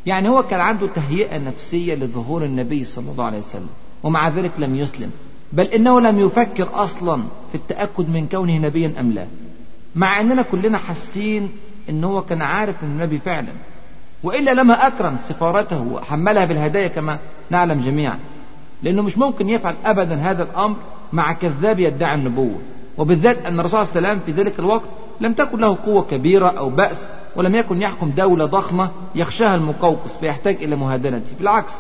[0.07, 3.69] يعني هو كان عنده تهيئة نفسية لظهور النبي صلى الله عليه وسلم
[4.03, 5.11] ومع ذلك لم يسلم.
[5.53, 9.27] بل إنه لم يفكر أصلا في التأكد من كونه نبيا أم لا.
[9.95, 11.51] مع أننا كلنا حاسين
[11.91, 13.53] أن هو كان عارف أن النبي فعلا.
[14.23, 17.19] وإلا لما أكرم سفارته وحملها بالهدايا كما
[17.51, 18.19] نعلم جميعا.
[18.83, 20.77] لأنه مش ممكن يفعل أبدا هذا الأمر
[21.13, 22.59] مع كذاب يدعي النبوة.
[22.99, 24.89] وبالذات أن الرسول صلى الله عليه وسلم في ذلك الوقت
[25.21, 30.55] لم تكن له قوة كبيرة أو بأس ولم يكن يحكم دولة ضخمة يخشاها المقوقس فيحتاج
[30.55, 31.73] إلى مهادنته بالعكس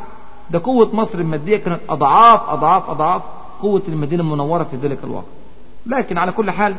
[0.51, 3.23] ده قوة مصر المادية كانت أضعاف أضعاف أضعاف
[3.61, 5.25] قوة المدينة المنورة في ذلك الوقت.
[5.87, 6.77] لكن على كل حال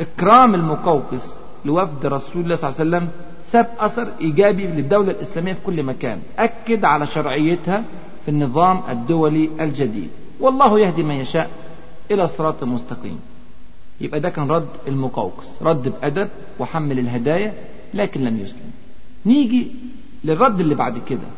[0.00, 3.08] إكرام المقوقس لوفد رسول الله صلى الله عليه وسلم
[3.52, 6.18] ساب أثر إيجابي للدولة الإسلامية في كل مكان.
[6.38, 7.84] أكد على شرعيتها
[8.24, 10.10] في النظام الدولي الجديد.
[10.40, 11.50] والله يهدي من يشاء
[12.10, 13.20] إلى صراط مستقيم.
[14.00, 15.62] يبقى ده كان رد المقوقس.
[15.62, 17.54] رد بأدب وحمل الهدايا.
[17.96, 18.70] لكن لم يسلم.
[19.26, 19.72] نيجي
[20.24, 21.28] للرد اللي بعد كده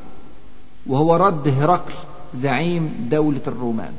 [0.87, 1.95] وهو رد هرقل
[2.35, 3.93] زعيم دولة الرومان.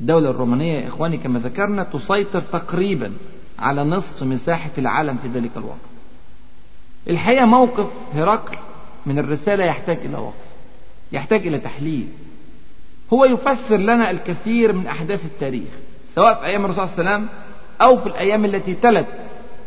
[0.00, 3.12] الدولة الرومانية يا إخواني كما ذكرنا تسيطر تقريبا
[3.58, 5.86] على نصف مساحة العالم في ذلك الوقت.
[7.10, 8.58] الحقيقة موقف هرقل
[9.06, 10.46] من الرسالة يحتاج إلى وقف
[11.12, 12.08] يحتاج إلى تحليل.
[13.12, 15.68] هو يفسر لنا الكثير من أحداث التاريخ
[16.14, 17.28] سواء في أيام الرسول صلى الله عليه وسلم
[17.80, 19.06] أو في الأيام التي تلت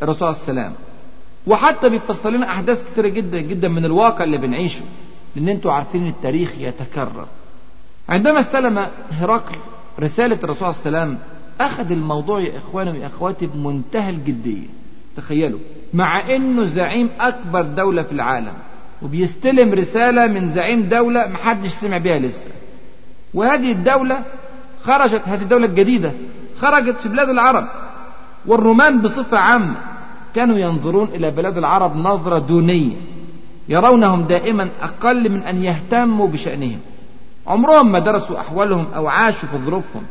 [0.03, 0.88] الرسول صلى الله عليه وسلم.
[1.49, 4.81] وحتى بيفسر لنا أحداث كثيرة جدا جدا من الواقع اللي بنعيشه.
[5.35, 7.27] لأن أنتوا عارفين التاريخ يتكرر.
[8.09, 9.57] عندما استلم هرقل
[9.99, 11.19] رسالة الرسول صلى الله عليه وسلم
[11.61, 14.67] أخذ الموضوع يا إخواني ويا أخواتي بمنتهى الجدية.
[15.17, 15.59] تخيلوا
[15.93, 18.53] مع إنه زعيم أكبر دولة في العالم
[19.01, 22.51] وبيستلم رسالة من زعيم دولة محدش سمع بها لسه.
[23.33, 24.23] وهذه الدولة
[24.83, 26.11] خرجت هذه الدولة الجديدة
[26.57, 27.67] خرجت في بلاد العرب
[28.45, 29.77] والرومان بصفة عامة.
[30.35, 32.95] كانوا ينظرون إلى بلاد العرب نظرة دونية
[33.69, 36.79] يرونهم دائما أقل من أن يهتموا بشأنهم.
[37.47, 40.03] عمرهم ما درسوا أحوالهم أو عاشوا في ظروفهم.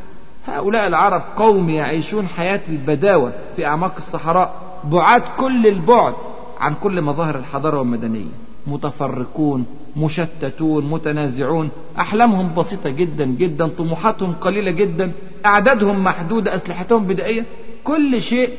[0.46, 4.54] هؤلاء العرب قوم يعيشون حياة البداوة في أعماق الصحراء
[4.84, 6.14] بعاد كل البعد
[6.60, 8.30] عن كل مظاهر الحضارة والمدنية.
[8.66, 11.68] متفرقون مشتتون متنازعون.
[11.98, 15.12] أحلامهم بسيطة جدا جدا طموحاتهم قليلة جدا
[15.46, 17.44] أعدادهم محدودة أسلحتهم بدائية.
[17.84, 18.50] كل شيء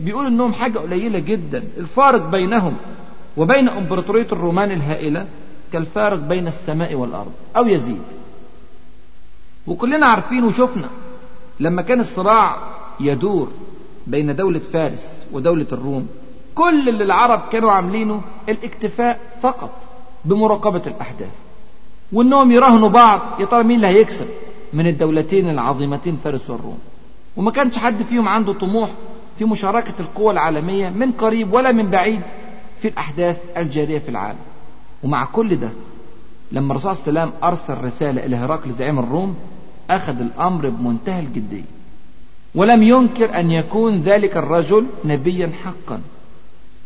[0.00, 1.64] بيقول إنهم حاجة قليلة جدا.
[1.78, 2.76] الفارق بينهم
[3.36, 5.26] وبين إمبراطورية الرومان الهائلة
[5.72, 8.02] كالفارق بين السماء والأرض أو يزيد.
[9.66, 10.88] وكلنا عارفين وشفنا
[11.60, 12.56] لما كان الصراع
[13.00, 13.48] يدور
[14.06, 16.06] بين دولة فارس ودولة الروم
[16.54, 19.70] كل اللي العرب كانوا عاملينه الاكتفاء فقط
[20.24, 21.30] بمراقبة الأحداث
[22.12, 24.26] وإنهم يراهنوا بعض يا ترى مين اللي هيكسب
[24.72, 26.78] من الدولتين العظيمتين فارس والروم؟
[27.36, 28.90] وما كانش حد فيهم عنده طموح
[29.38, 32.22] في مشاركة القوى العالمية من قريب ولا من بعيد
[32.80, 34.38] في الأحداث الجارية في العالم.
[35.02, 35.70] ومع كل ده
[36.52, 39.36] لما الرسول صلى الله عليه وسلم أرسل رسالة إلى هرقل زعيم الروم
[39.90, 41.64] أخذ الأمر بمنتهى الجدية.
[42.54, 46.00] ولم ينكر أن يكون ذلك الرجل نبيا حقا.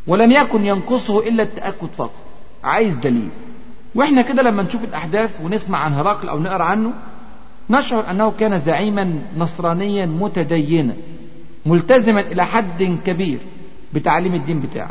[0.06, 2.10] ولم يكن ينقصه إلا التأكد فقط.
[2.64, 3.28] عايز دليل.
[3.94, 6.92] وإحنا كده لما نشوف الأحداث ونسمع عن هرقل أو نقرأ عنه
[7.70, 10.94] نشعر أنه كان زعيما نصرانيا متدينا.
[11.68, 13.38] ملتزما إلى حد كبير
[13.94, 14.90] بتعليم الدين بتاعه.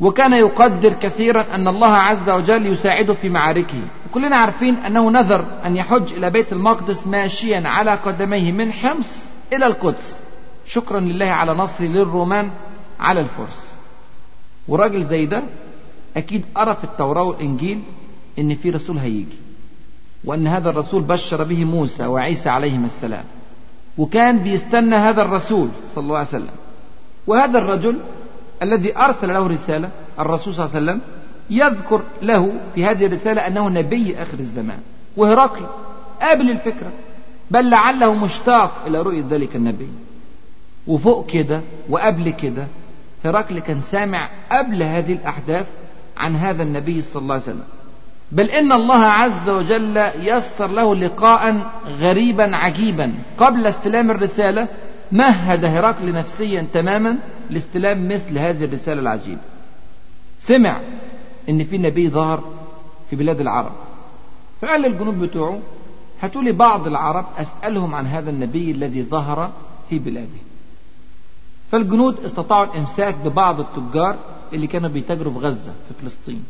[0.00, 3.80] وكان يقدر كثيرا أن الله عز وجل يساعده في معاركه.
[4.06, 9.10] وكلنا عارفين أنه نذر أن يحج إلى بيت المقدس ماشيا على قدميه من حمص
[9.52, 10.16] إلى القدس.
[10.66, 12.50] شكرا لله على نصره للرومان
[13.00, 13.66] على الفرس.
[14.68, 15.42] وراجل زي ده
[16.16, 17.80] أكيد قرأ في التوراة والإنجيل
[18.38, 19.38] إن في رسول هيجي
[20.24, 23.24] وأن هذا الرسول بشر به موسى وعيسى عليهما السلام.
[23.98, 26.54] وكان بيستنى هذا الرسول صلى الله عليه وسلم.
[27.26, 27.96] وهذا الرجل
[28.62, 31.00] الذي أرسل له رسالة الرسول صلى الله عليه وسلم
[31.50, 34.78] يذكر له في هذه الرسالة أنه نبي آخر الزمان
[35.16, 35.66] وهرقل
[36.20, 36.92] قابل الفكرة
[37.50, 39.88] بل لعله مشتاق إلى رؤية ذلك النبي.
[40.86, 42.66] وفوق كده وقبل كده
[43.24, 45.66] هرقل كان سامع قبل هذه الأحداث
[46.16, 47.64] عن هذا النبي صلى الله عليه وسلم.
[48.32, 53.14] بل إن الله عز وجل يسر له لقاء غريبا عجيبا.
[53.38, 54.68] قبل استلام الرسالة
[55.12, 57.18] مهد هرقل نفسيا تماما
[57.50, 59.40] لاستلام مثل هذه الرسالة العجيبة.
[60.40, 60.80] سمع
[61.48, 62.44] إن في نبي ظهر
[63.10, 63.72] في بلاد العرب.
[64.60, 65.60] فقال للجنود بتوعه
[66.20, 69.50] هاتوا لي بعض العرب أسألهم عن هذا النبي الذي ظهر
[69.88, 70.42] في بلاده.
[71.70, 74.16] فالجنود استطاعوا الإمساك ببعض التجار
[74.52, 76.44] اللي كانوا بيتاجروا في غزة في فلسطين.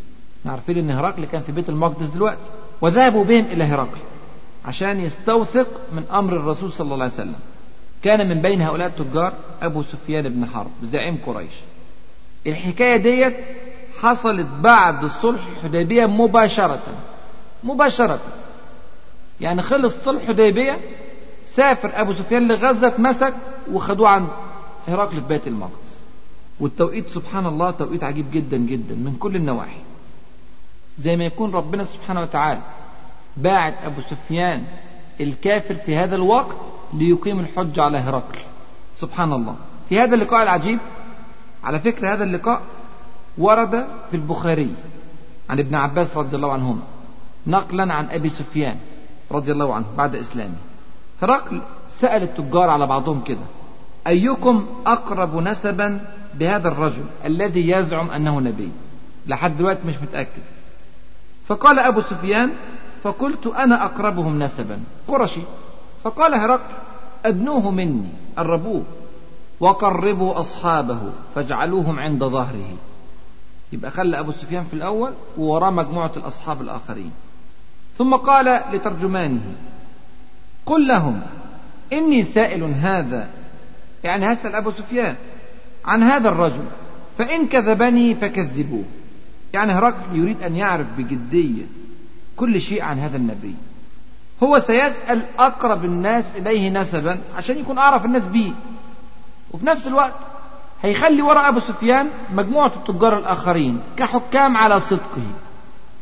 [0.46, 2.50] عارفين إن هرقل كان في بيت المقدس دلوقتي.
[2.80, 3.98] وذهبوا بهم إلى هرقل
[4.64, 7.36] عشان يستوثق من أمر الرسول صلى الله عليه وسلم.
[8.02, 11.52] كان من بين هؤلاء التجار أبو سفيان بن حرب زعيم قريش.
[12.46, 13.36] الحكاية ديت
[14.00, 16.82] حصلت بعد صلح الحديبيه مباشرة.
[17.64, 18.20] مباشرة.
[19.40, 20.78] يعني خلص صلح الحديبيه
[21.54, 23.34] سافر أبو سفيان لغزة اتمسك
[23.72, 24.28] وخدوه عند
[24.88, 25.92] هرقل في بيت المقدس.
[26.60, 29.80] والتوقيت سبحان الله توقيت عجيب جدا جدا من كل النواحي.
[30.98, 32.60] زي ما يكون ربنا سبحانه وتعالى
[33.36, 34.64] باعت أبو سفيان
[35.20, 36.56] الكافر في هذا الوقت
[36.94, 38.38] ليقيم الحج على هرقل.
[38.98, 39.56] سبحان الله.
[39.88, 40.78] في هذا اللقاء العجيب
[41.64, 42.60] على فكرة هذا اللقاء
[43.38, 44.74] ورد في البخاري
[45.50, 46.82] عن ابن عباس رضي الله عنهما
[47.46, 48.76] نقلا عن أبي سفيان
[49.32, 50.56] رضي الله عنه بعد إسلامه.
[51.22, 51.60] هرقل
[52.00, 53.46] سأل التجار على بعضهم كده
[54.06, 56.00] أيكم أقرب نسبا
[56.34, 58.70] بهذا الرجل الذي يزعم أنه نبي؟
[59.26, 60.42] لحد دلوقتي مش متأكد.
[61.46, 62.50] فقال أبو سفيان
[63.02, 64.80] فقلت أنا أقربهم نسبا.
[65.08, 65.42] قرشي.
[66.04, 66.74] فقال هرقل
[67.24, 68.82] أدنوه مني قربوه
[69.60, 70.98] وقربوا أصحابه
[71.34, 72.76] فاجعلوهم عند ظهره.
[73.72, 77.12] يبقى خلى أبو سفيان في الأول ووراه مجموعة الأصحاب الآخرين.
[77.96, 79.42] ثم قال لترجمانه
[80.66, 81.20] قل لهم
[81.92, 83.28] إني سائل هذا.
[84.04, 85.16] يعني هسأل أبو سفيان
[85.84, 86.64] عن هذا الرجل
[87.18, 88.84] فإن كذبني فكذبوه.
[89.52, 91.62] يعني هرقل يريد أن يعرف بجدية
[92.36, 93.54] كل شيء عن هذا النبي.
[94.42, 98.52] هو سيسأل أقرب الناس إليه نسبا عشان يكون أعرف الناس بيه.
[99.52, 100.14] وفي نفس الوقت
[100.82, 105.22] هيخلي وراء أبو سفيان مجموعة التجار الآخرين كحكام على صدقه.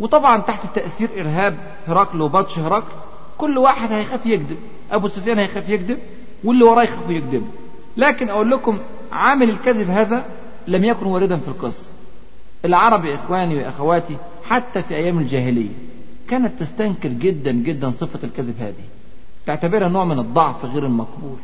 [0.01, 1.57] وطبعا تحت تأثير إرهاب
[1.89, 2.93] هرقل وبطش هرقل
[3.39, 4.59] كل واحد هيخاف يكذب
[4.93, 5.99] أبو سفيان هيخاف يكذب
[6.45, 7.49] واللي وراه يخافوا يكذبوا
[7.97, 8.79] لكن أقول لكم
[9.13, 10.25] عامل الكذب هذا
[10.67, 11.85] لم يكن واردا في القصة.
[12.65, 15.71] العرب يا إخواني وأخواتي حتى في أيام الجاهلية
[16.29, 18.85] كانت تستنكر جدا جدا صفة الكذب هذه
[19.47, 21.39] تعتبرها نوع من الضعف غير المقبول.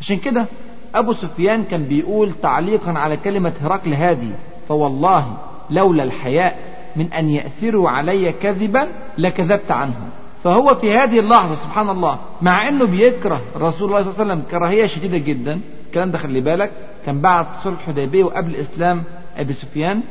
[0.00, 0.46] عشان كده
[0.94, 4.32] أبو سفيان كان بيقول تعليقا على كلمة هرقل هذه
[4.68, 5.36] فوالله
[5.70, 6.58] لولا الحياء
[6.96, 9.94] من أن يأثروا علي كذبا لكذبت عنه
[10.42, 14.50] فهو في هذه اللحظة سبحان الله مع أنه بيكره رسول الله صلى الله عليه وسلم
[14.50, 16.70] كراهية شديدة جدا الكلام ده خلي بالك
[17.06, 19.04] كان بعد صلح الحديبية وقبل إسلام
[19.36, 20.02] أبي سفيان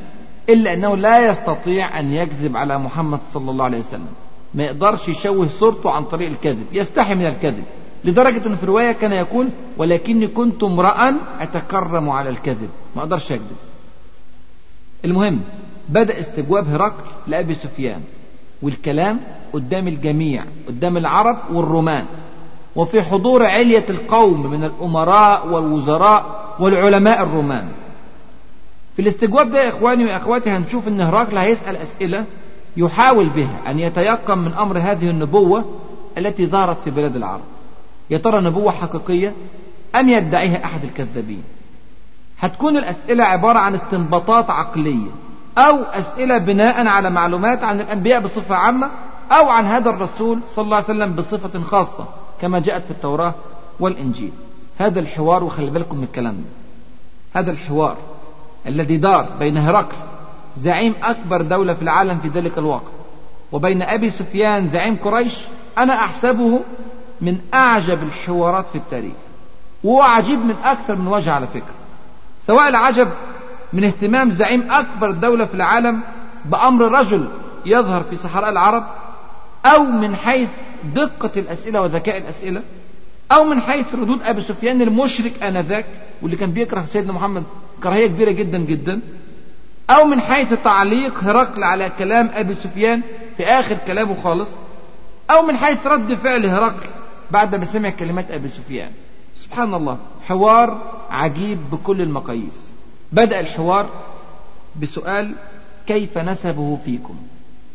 [0.50, 4.08] إلا أنه لا يستطيع أن يكذب على محمد صلى الله عليه وسلم.
[4.54, 6.66] ما يقدرش يشوه صورته عن طريق الكذب.
[6.74, 7.64] يستحي من الكذب.
[8.06, 12.70] لدرجة أنه في رواية كان يقول ولكني كنت امرأ أتكرم على الكذب.
[12.96, 13.58] ما أقدرش أكذب.
[15.06, 15.42] المهم
[15.90, 18.02] بدأ استجواب هرقل لأبي سفيان
[18.62, 19.20] والكلام
[19.54, 22.06] قدام الجميع قدام العرب والرومان.
[22.76, 27.70] وفي حضور علية القوم من الأمراء والوزراء والعلماء الرومان.
[29.00, 32.26] في الاستجواب ده يا إخواني وأخواتي هنشوف أن هرقل هيسأل أسئلة
[32.78, 35.66] يحاول بها أن يتيقن من أمر هذه النبوة
[36.18, 37.42] التي ظهرت في بلاد العرب.
[38.10, 39.34] يا ترى نبوة حقيقية
[39.96, 41.44] أم يدعيها أحد الكذابين؟
[42.40, 45.12] هتكون الأسئلة عبارة عن استنباطات عقلية
[45.58, 48.90] أو أسئلة بناء على معلومات عن الأنبياء بصفة عامة
[49.32, 52.06] أو عن هذا الرسول صلى الله عليه وسلم بصفة خاصة
[52.42, 53.34] كما جاءت في التوراة
[53.80, 54.32] والإنجيل.
[54.78, 56.50] هذا الحوار وخلي بالكم من الكلام ده.
[57.40, 57.98] هذا الحوار.
[58.68, 59.96] الذي دار بين هرقل
[60.58, 62.92] زعيم أكبر دولة في العالم في ذلك الوقت.
[63.52, 65.38] وبين أبي سفيان زعيم قريش
[65.78, 66.60] أنا أحسبه
[67.22, 69.14] من أعجب الحوارات في التاريخ.
[69.84, 71.74] وهو عجيب من أكثر من وجه على فكرة.
[72.48, 73.08] سواء العجب
[73.74, 76.02] من اهتمام زعيم أكبر دولة في العالم
[76.46, 77.28] بأمر رجل
[77.66, 78.84] يظهر في صحراء العرب
[79.66, 80.50] أو من حيث
[80.96, 82.62] دقة الأسئلة وذكاء الأسئلة
[83.32, 85.86] أو من حيث ردود أبي سفيان المشرك آنذاك
[86.22, 87.44] واللي كان بيكره سيدنا محمد
[87.84, 89.00] كراهية كبيرة جدا جدا.
[89.90, 93.02] أو من حيث تعليق هرقل على كلام أبي سفيان
[93.38, 94.50] في آخر كلامه خالص.
[95.32, 96.90] أو من حيث رد فعل هرقل
[97.32, 98.92] بعد ما سمع كلمات أبي سفيان.
[99.44, 102.70] سبحان الله حوار عجيب بكل المقاييس.
[103.12, 103.90] بدأ الحوار
[104.82, 105.32] بسؤال
[105.88, 107.16] كيف نسبه فيكم؟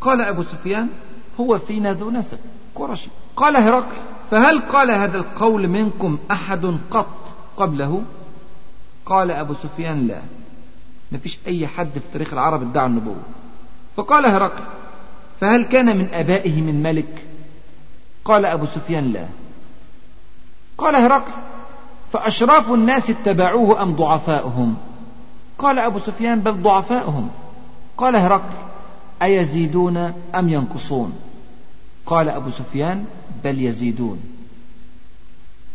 [0.00, 0.88] قال أبو سفيان
[1.40, 2.38] هو فينا ذو نسب
[2.74, 3.08] قرشي.
[3.36, 3.96] قال هرقل
[4.30, 7.06] فهل قال هذا القول منكم أحد قط
[7.56, 8.02] قبله؟
[9.06, 10.20] قال أبو سفيان لا.
[11.12, 13.22] ما فيش أي حد في تاريخ العرب ادعى النبوة.
[13.96, 14.64] فقال هرقل
[15.40, 17.24] فهل كان من آبائه من ملك؟
[18.24, 19.26] قال أبو سفيان لا.
[20.78, 21.32] قال هرقل
[22.12, 24.76] فأشراف الناس اتبعوه أم ضعفاؤهم؟
[25.58, 27.30] قال أبو سفيان بل ضعفاؤهم.
[27.96, 28.54] قال هرقل
[29.22, 29.96] أيزيدون
[30.34, 31.12] أم ينقصون؟
[32.06, 33.04] قال أبو سفيان
[33.44, 34.20] بل يزيدون.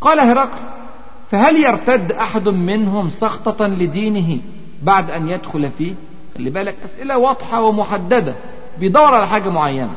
[0.00, 0.79] قال هرقل
[1.30, 4.40] فهل يرتد أحد منهم سخطة لدينه
[4.82, 5.94] بعد أن يدخل فيه
[6.34, 8.34] خلي بالك أسئلة واضحة ومحددة
[8.78, 9.94] بيدور على حاجة معينة؟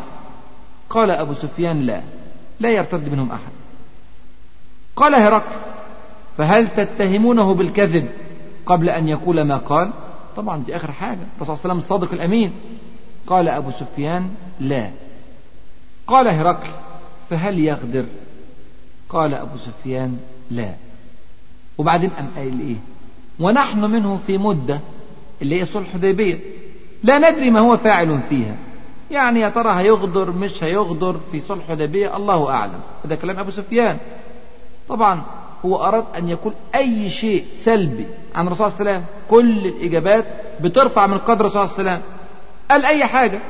[0.89, 2.01] قال أبو سفيان لا
[2.59, 3.51] لا يرتد منهم أحد.
[4.95, 5.55] قال هرقل
[6.37, 8.09] فهل تتهمونه بالكذب
[8.65, 9.91] قبل أن يقول ما قال؟
[10.35, 11.19] طبعا دي آخر حاجة.
[11.37, 12.53] الرسول صلى الله عليه وسلم الصادق الأمين.
[13.27, 14.89] قال أبو سفيان لا.
[16.07, 16.69] قال هرقل
[17.29, 18.05] فهل يغدر؟
[19.09, 20.17] قال أبو سفيان
[20.51, 20.73] لا.
[21.77, 22.75] وبعدين قام قايل إيه؟
[23.39, 24.79] ونحن منه في مدة
[25.41, 26.39] اللي هي صلح حديبية.
[27.03, 28.55] لا ندري ما هو فاعل فيها.
[29.11, 32.79] يعني يا ترى هيغدر مش هيغدر في صلح حديبية؟ الله أعلم.
[33.05, 33.97] هذا كلام أبو سفيان.
[34.89, 35.21] طبعا
[35.65, 38.05] هو أراد أن يقول أي شيء سلبي
[38.35, 40.25] عن الرسول صلى الله عليه وسلم كل الإجابات
[40.61, 42.13] بترفع من قدر الرسول صلى الله عليه وسلم.
[42.71, 43.41] قال أي حاجة؟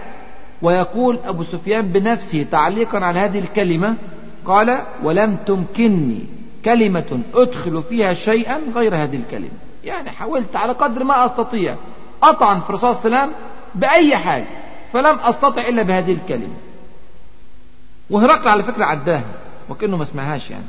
[0.62, 3.96] ويقول أبو سفيان بنفسه تعليقا على هذه الكلمة
[4.46, 6.26] قال ولم تمكنني
[6.66, 9.58] كلمة أدخل فيها شيئا غير هذه الكلمة.
[9.84, 11.76] يعني حاولت على قدر ما أستطيع
[12.24, 13.32] أطعن في عليه وسلم
[13.76, 14.48] بأي حاجة
[14.92, 16.56] فلم أستطع إلا بهذه الكلمة.
[18.10, 19.26] وهرقل على فكرة عداها
[19.70, 20.66] وكأنه ما سمعهاش يعني.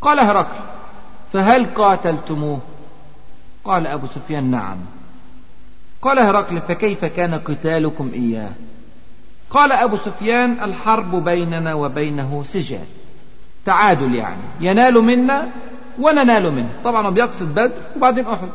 [0.00, 0.64] قال هرقل
[1.32, 2.60] فهل قاتلتموه؟
[3.64, 4.76] قال أبو سفيان نعم.
[6.02, 8.50] قال هرقل فكيف كان قتالكم إياه؟
[9.50, 12.86] قال أبو سفيان الحرب بيننا وبينه سجال.
[13.64, 14.42] تعادل يعني.
[14.60, 15.48] ينال منا
[16.00, 16.70] وننال منه.
[16.84, 18.48] طبعا بيقصد بدر وبعدين أحد.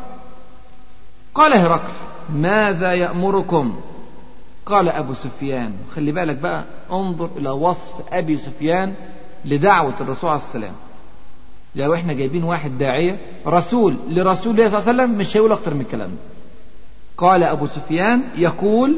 [1.36, 1.94] قال هرقل
[2.34, 3.80] ماذا يأمركم؟
[4.66, 5.74] قال أبو سفيان.
[5.96, 8.94] خلي بالك بقى انظر إلى وصف أبي سفيان
[9.46, 10.74] لدعوة الرسول عليه السلام
[11.76, 13.18] لو إحنا جايبين واحد داعية
[13.48, 16.12] رسول لرسول الله صلى الله عليه وسلم مش هيقول أكتر من الكلام
[17.18, 18.98] قال أبو سفيان يقول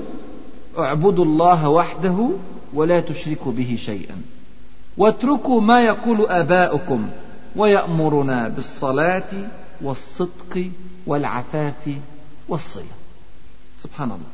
[0.80, 2.30] اعبدوا الله وحده
[2.74, 4.16] ولا تشركوا به شيئا.
[4.98, 7.10] واتركوا ما يقول آباؤكم
[7.56, 9.50] ويأمرنا بالصلاة
[9.82, 10.72] والصدق
[11.08, 12.00] والعفاف
[12.50, 12.84] والصلة
[13.84, 14.26] سبحان الله.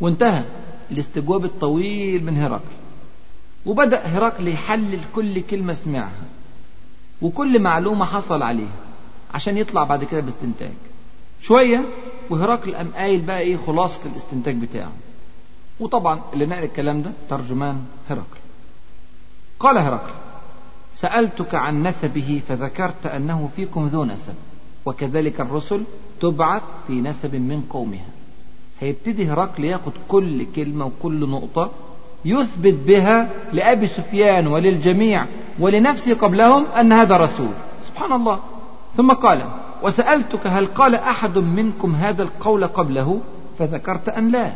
[0.00, 0.44] وانتهى
[0.90, 2.74] الاستجواب الطويل من هرقل.
[3.66, 6.24] وبدأ هرقل يحلل كل كلمة سمعها.
[7.22, 8.76] وكل معلومة حصل عليها.
[9.34, 10.72] عشان يطلع بعد كده باستنتاج.
[11.40, 11.84] شوية
[12.30, 14.92] وهرقل قام قايل بقى إيه خلاصة الاستنتاج بتاعه.
[15.80, 18.43] وطبعا اللي نقل الكلام ده ترجمان هرقل.
[19.60, 20.12] قال هرقل
[20.92, 24.34] سألتك عن نسبه فذكرت أنه فيكم ذو نسب
[24.86, 25.82] وكذلك الرسل
[26.20, 28.06] تبعث في نسب من قومها.
[28.80, 31.70] هيبتدي هرقل ياخد كل كلمة وكل نقطة
[32.24, 35.26] يثبت بها لأبي سفيان وللجميع
[35.58, 37.52] ولنفسه قبلهم أن هذا رسول.
[37.82, 38.38] سبحان الله.
[38.96, 39.48] ثم قال
[39.82, 43.20] وسألتك هل قال أحد منكم هذا القول قبله؟
[43.58, 44.52] فذكرت أن لا.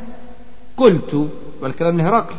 [0.76, 1.30] قلت
[1.62, 2.34] والكلام لهرقل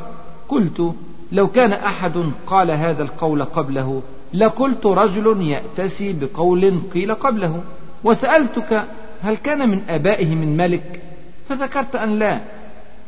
[0.49, 0.95] قلت
[1.31, 4.01] لو كان أحد قال هذا القول قبله
[4.33, 7.63] لقلت رجل يأتسي بقول قيل قبله
[8.03, 8.83] وسألتك
[9.21, 11.01] هل كان من آبائه من ملك؟
[11.49, 12.39] فذكرت أن لا.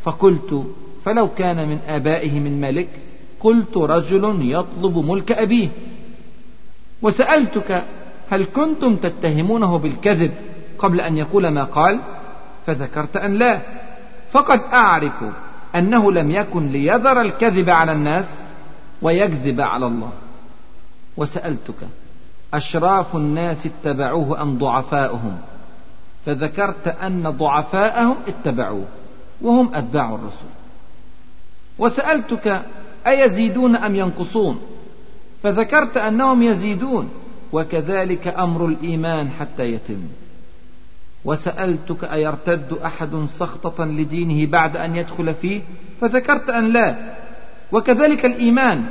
[0.04, 0.66] فقلت
[1.06, 2.88] فلو كان من آبائه من ملك
[3.40, 5.70] قلت رجل يطلب ملك أبيه.
[7.02, 7.84] وسألتك
[8.30, 10.32] هل كنتم تتهمونه بالكذب
[10.78, 12.00] قبل أن يقول ما قال؟
[12.66, 13.62] فذكرت أن لا.
[14.32, 15.24] فقد أعرف
[15.76, 18.26] أنه لم يكن ليذر الكذب على الناس
[19.02, 20.12] ويكذب على الله.
[21.18, 21.88] وسألتك
[22.54, 25.38] أشراف الناس اتبعوه أم ضعفاؤهم؟
[26.26, 28.86] فذكرت أن ضعفاءهم اتبعوه
[29.42, 30.52] وهم أتباع الرسول
[31.80, 32.62] وسألتك
[33.08, 34.62] أيزيدون أم ينقصون؟
[35.44, 37.10] فذكرت أنهم يزيدون
[37.54, 40.02] وكذلك أمر الإيمان حتى يتم.
[41.26, 45.62] وسألتك أيرتد أحد سخطة لدينه بعد أن يدخل فيه؟
[46.02, 46.96] فذكرت أن لا.
[47.72, 48.84] وكذلك الإيمان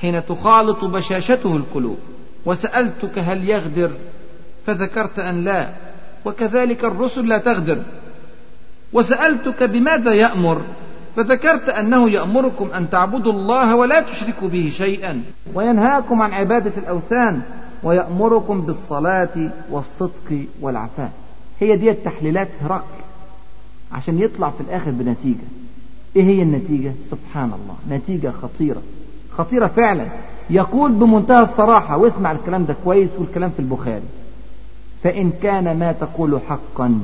[0.00, 1.98] حين تخالط بشاشته القلوب.
[2.46, 3.90] وسألتك هل يغدر؟
[4.66, 5.68] فذكرت أن لا.
[6.24, 7.82] وكذلك الرسل لا تغدر.
[8.92, 10.60] وسألتك بماذا يأمر؟
[11.16, 15.22] فذكرت أنه يأمركم أن تعبدوا الله ولا تشركوا به شيئا.
[15.54, 17.42] وينهاكم عن عبادة الأوثان.
[17.82, 21.10] ويأمركم بالصلاة والصدق والعفاف.
[21.60, 23.02] هي دي التحليلات هرقل
[23.92, 25.46] عشان يطلع في الآخر بنتيجة.
[26.16, 28.82] إيه هي النتيجة؟ سبحان الله نتيجة خطيرة.
[29.30, 30.06] خطيرة فعلا.
[30.50, 34.02] يقول بمنتهى الصراحة واسمع الكلام ده كويس والكلام في البخاري.
[35.02, 37.00] فإن كان ما تقول حقا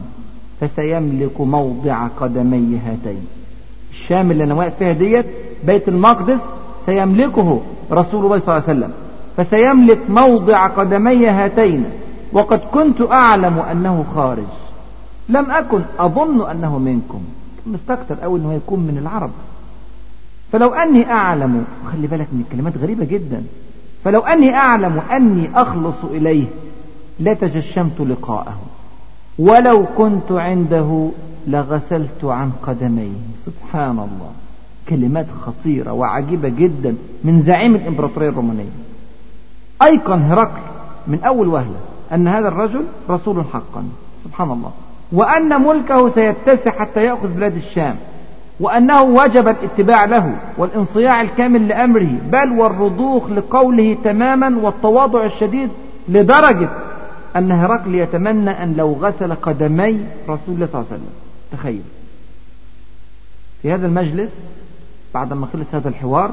[0.60, 3.26] فسيملك موضع قدمي هاتين.
[3.90, 5.26] الشام اللي أنا واقف فيها ديت
[5.64, 6.40] بيت المقدس
[6.86, 8.92] سيملكه رسول الله صلى الله عليه وسلم.
[9.36, 11.84] فسيملك موضع قدمي هاتين.
[12.32, 14.44] وقد كنت أعلم أنه خارج.
[15.28, 17.20] لم أكن أظن أنه منكم.
[17.66, 19.30] مستكتر أوي أنه يكون من العرب.
[20.52, 23.42] فلو أني أعلم خلي بالك من الكلمات غريبة جدا.
[24.04, 26.46] فلو أني أعلم أني أخلص إليه
[27.20, 28.58] لتجشمت لقاءه.
[29.38, 31.08] ولو كنت عنده
[31.46, 33.12] لغسلت عن قدميه.
[33.46, 34.30] سبحان الله.
[34.88, 38.70] كلمات خطيرة وعجيبة جدا من زعيم الإمبراطورية الرومانية.
[39.82, 40.60] أيقن هرقل
[41.06, 41.80] من أول وهلة.
[42.12, 43.84] أن هذا الرجل رسول حقا.
[44.24, 44.70] سبحان الله.
[45.12, 47.96] وأن ملكه سيتسع حتى يأخذ بلاد الشام.
[48.60, 52.16] وأنه وجب الاتباع له والانصياع الكامل لأمره.
[52.32, 55.68] بل والرضوخ لقوله تماما والتواضع الشديد
[56.08, 56.68] لدرجة
[57.36, 61.12] أن هرقل يتمنى أن لو غسل قدمي رسول الله صلى الله عليه وسلم.
[61.52, 61.82] تخيل.
[63.62, 64.30] في هذا المجلس
[65.14, 66.30] بعد ما خلص هذا الحوار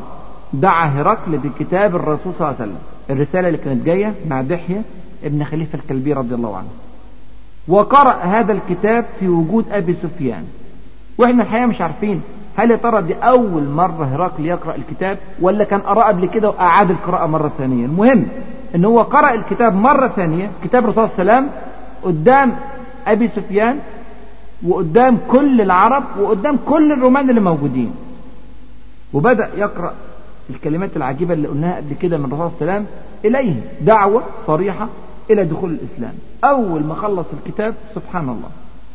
[0.54, 2.78] دعا هرقل بكتاب الرسول صلى الله عليه وسلم.
[3.10, 4.82] الرسالة اللي كانت جاية مع دحية
[5.24, 6.68] ابن خليفة الكلبي رضي الله عنه.
[7.68, 10.44] وقرأ هذا الكتاب في وجود أبي سفيان.
[11.18, 12.22] وإحنا الحقيقة مش عارفين
[12.58, 16.90] هل يا ترى دي أول مرة هرقل يقرأ الكتاب ولا كان قرأ قبل كده وأعاد
[16.92, 17.86] القراءة مرة ثانية.
[17.86, 18.26] المهم
[18.76, 21.60] إن هو قرأ الكتاب مرة ثانية كتاب الرسول صلى الله عليه وسلم
[22.04, 22.56] قدام
[23.08, 23.80] أبي سفيان
[24.68, 27.92] وقدام كل العرب وقدام كل الرومان اللي موجودين.
[29.14, 29.94] وبدأ يقرأ
[30.50, 32.88] الكلمات العجيبة اللي قلناها قبل كده من الرسول صلى الله عليه وسلم
[33.26, 34.88] إليهم دعوة صريحة
[35.32, 36.14] إلى دخول الإسلام.
[36.44, 38.50] أول ما خلص الكتاب سبحان الله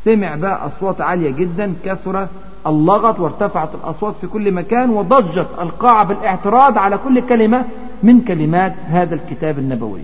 [0.05, 2.26] سمع بقى أصوات عالية جدا كثر
[2.66, 7.64] اللغط وارتفعت الأصوات في كل مكان وضجت القاعة بالإعتراض على كل كلمة
[8.03, 10.01] من كلمات هذا الكتاب النبوي.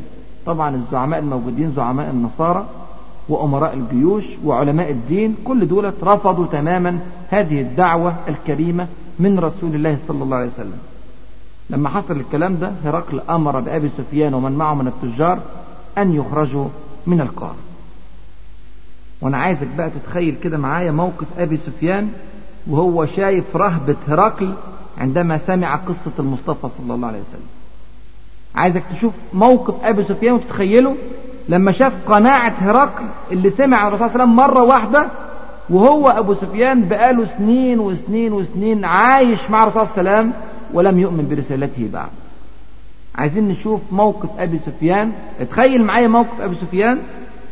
[0.46, 2.64] طبعا الزعماء الموجودين زعماء النصارى
[3.28, 6.98] وأمراء الجيوش وعلماء الدين كل دولة رفضوا تماما
[7.30, 8.86] هذه الدعوة الكريمة
[9.18, 10.78] من رسول الله صلى الله عليه وسلم.
[11.70, 15.38] لما حصل الكلام ده هرقل أمر بأبي سفيان ومن معه من التجار
[16.02, 16.68] أن يخرجوا
[17.06, 17.54] من القاعة
[19.20, 22.08] وأنا عايزك بقى تتخيل كده معايا موقف أبي سفيان
[22.66, 24.54] وهو شايف رهبة هرقل
[24.98, 27.46] عندما سمع قصة المصطفى صلى الله عليه وسلم.
[28.54, 30.96] عايزك تشوف موقف أبي سفيان وتتخيله
[31.48, 35.06] لما شاف قناعة هرقل اللي سمع الرسول صلى الله عليه وسلم مرة واحدة
[35.70, 40.32] وهو أبو سفيان بقاله سنين وسنين وسنين عايش مع الرسول صلى الله عليه وسلم
[40.72, 42.08] ولم يؤمن برسالته بعد.
[43.20, 45.12] عايزين نشوف موقف أبي سفيان.
[45.40, 46.98] اتخيل معايا موقف أبي سفيان.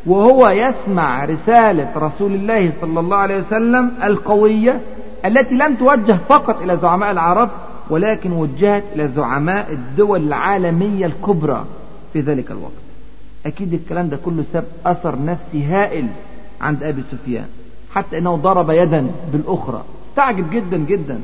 [0.07, 4.81] وهو يسمع رسالة رسول الله صلى الله عليه وسلم القوية
[5.25, 7.51] التي لم توجه فقط إلى زعماء العرب
[7.91, 11.65] ولكن وجهت إلى زعماء الدول العالمية الكبرى
[12.13, 12.73] في ذلك الوقت.
[13.47, 16.07] أكيد الكلام ده كله ساب أثر نفسي هائل
[16.61, 17.47] عند أبي سفيان
[17.95, 19.83] حتى أنه ضرب يدا بالأخرى.
[20.11, 21.21] استعجب جدا جدا.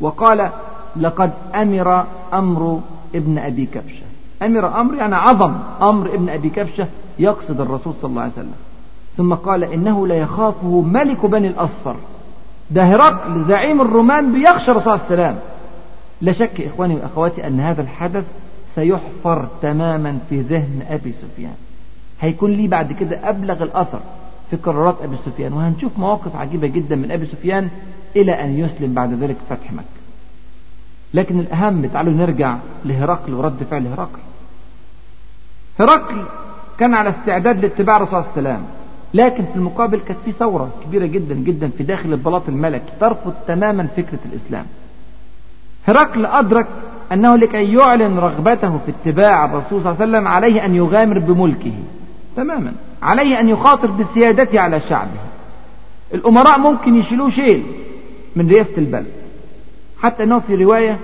[0.00, 0.48] وقال
[0.96, 2.04] لقد أمر
[2.34, 2.80] أمر
[3.14, 4.02] ابن أبي كبشة.
[4.42, 6.86] أمر أمر يعني عظم أمر ابن أبي كبشة
[7.18, 8.54] يقصد الرسول صلى الله عليه وسلم.
[9.16, 11.96] ثم قال إنه لا يخافه ملك بني الأصفر.
[12.70, 15.38] ده هرقل زعيم الرومان بيخشى الرسول عليه وسلم.
[16.20, 18.24] لا شك إخواني وأخواتي أن هذا الحدث
[18.74, 21.54] سيحفر تماما في ذهن أبي سفيان.
[22.20, 24.00] هيكون لي بعد كده أبلغ الأثر
[24.50, 25.52] في قرارات أبي سفيان.
[25.52, 27.68] وهنشوف مواقف عجيبة جدا من أبي سفيان
[28.16, 30.03] إلى أن يسلم بعد ذلك فتح مكة.
[31.14, 34.18] لكن الأهم تعالوا نرجع لهرقل ورد فعل هرقل.
[35.80, 36.24] هرقل
[36.78, 38.64] كان على استعداد لاتباع الرسول عليه وسلم
[39.14, 43.86] لكن في المقابل كانت في ثورة كبيرة جدا جدا في داخل البلاط الملكي ترفض تماما
[43.86, 44.66] فكرة الإسلام.
[45.86, 46.66] هرقل أدرك
[47.12, 51.74] أنه لكي يعلن رغبته في اتباع الرسول صلى الله عليه وسلم عليه أن يغامر بملكه.
[52.36, 52.72] تماما.
[53.02, 55.20] عليه أن يخاطر بسيادته على شعبه.
[56.14, 57.62] الأمراء ممكن يشيلوه شيل
[58.36, 59.23] من رئاسة البلد.
[60.04, 60.98] حتى أنه في رواية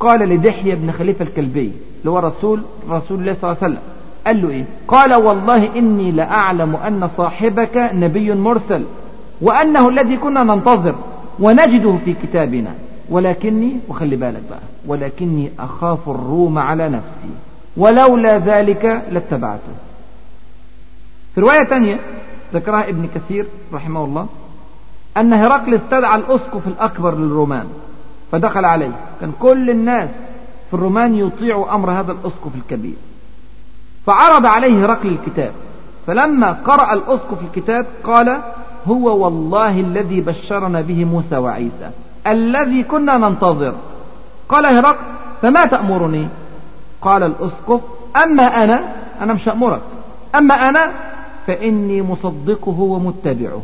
[0.00, 3.82] قال لدحية بن خليفة الكلبي اللي هو رسول رسول الله صلى الله عليه وسلم.
[4.26, 8.84] قال له إيه؟ قال والله إني لأعلم أن صاحبك نبي مرسل
[9.40, 10.94] وأنه الذي كنا ننتظر
[11.40, 12.74] ونجده في كتابنا.
[13.10, 17.30] ولكني وخلي بالك بقى ولكني أخاف الروم على نفسي
[17.76, 19.72] ولولا ذلك لاتبعته.
[21.34, 22.00] في رواية تانية
[22.54, 24.26] ذكرها ابن كثير رحمه الله
[25.16, 27.66] أن هرقل استدعى الأسقف الأكبر للرومان.
[28.32, 28.92] فدخل عليه.
[29.20, 30.10] كان كل الناس
[30.68, 32.94] في الرومان يطيعوا أمر هذا الأسقف الكبير.
[34.06, 35.52] فعرض عليه هرقل الكتاب.
[36.06, 38.38] فلما قرأ الأسقف الكتاب قال
[38.86, 41.90] هو والله الذي بشرنا به موسى وعيسى
[42.26, 43.74] الذي كنا ننتظر.
[44.48, 45.04] قال هرقل
[45.42, 46.28] فما تأمرني؟
[47.02, 47.80] قال الأسقف
[48.16, 49.82] أما أنا أنا مش أمرك.
[50.34, 50.92] أما أنا
[51.46, 53.62] فإني مصدقه ومتبعه.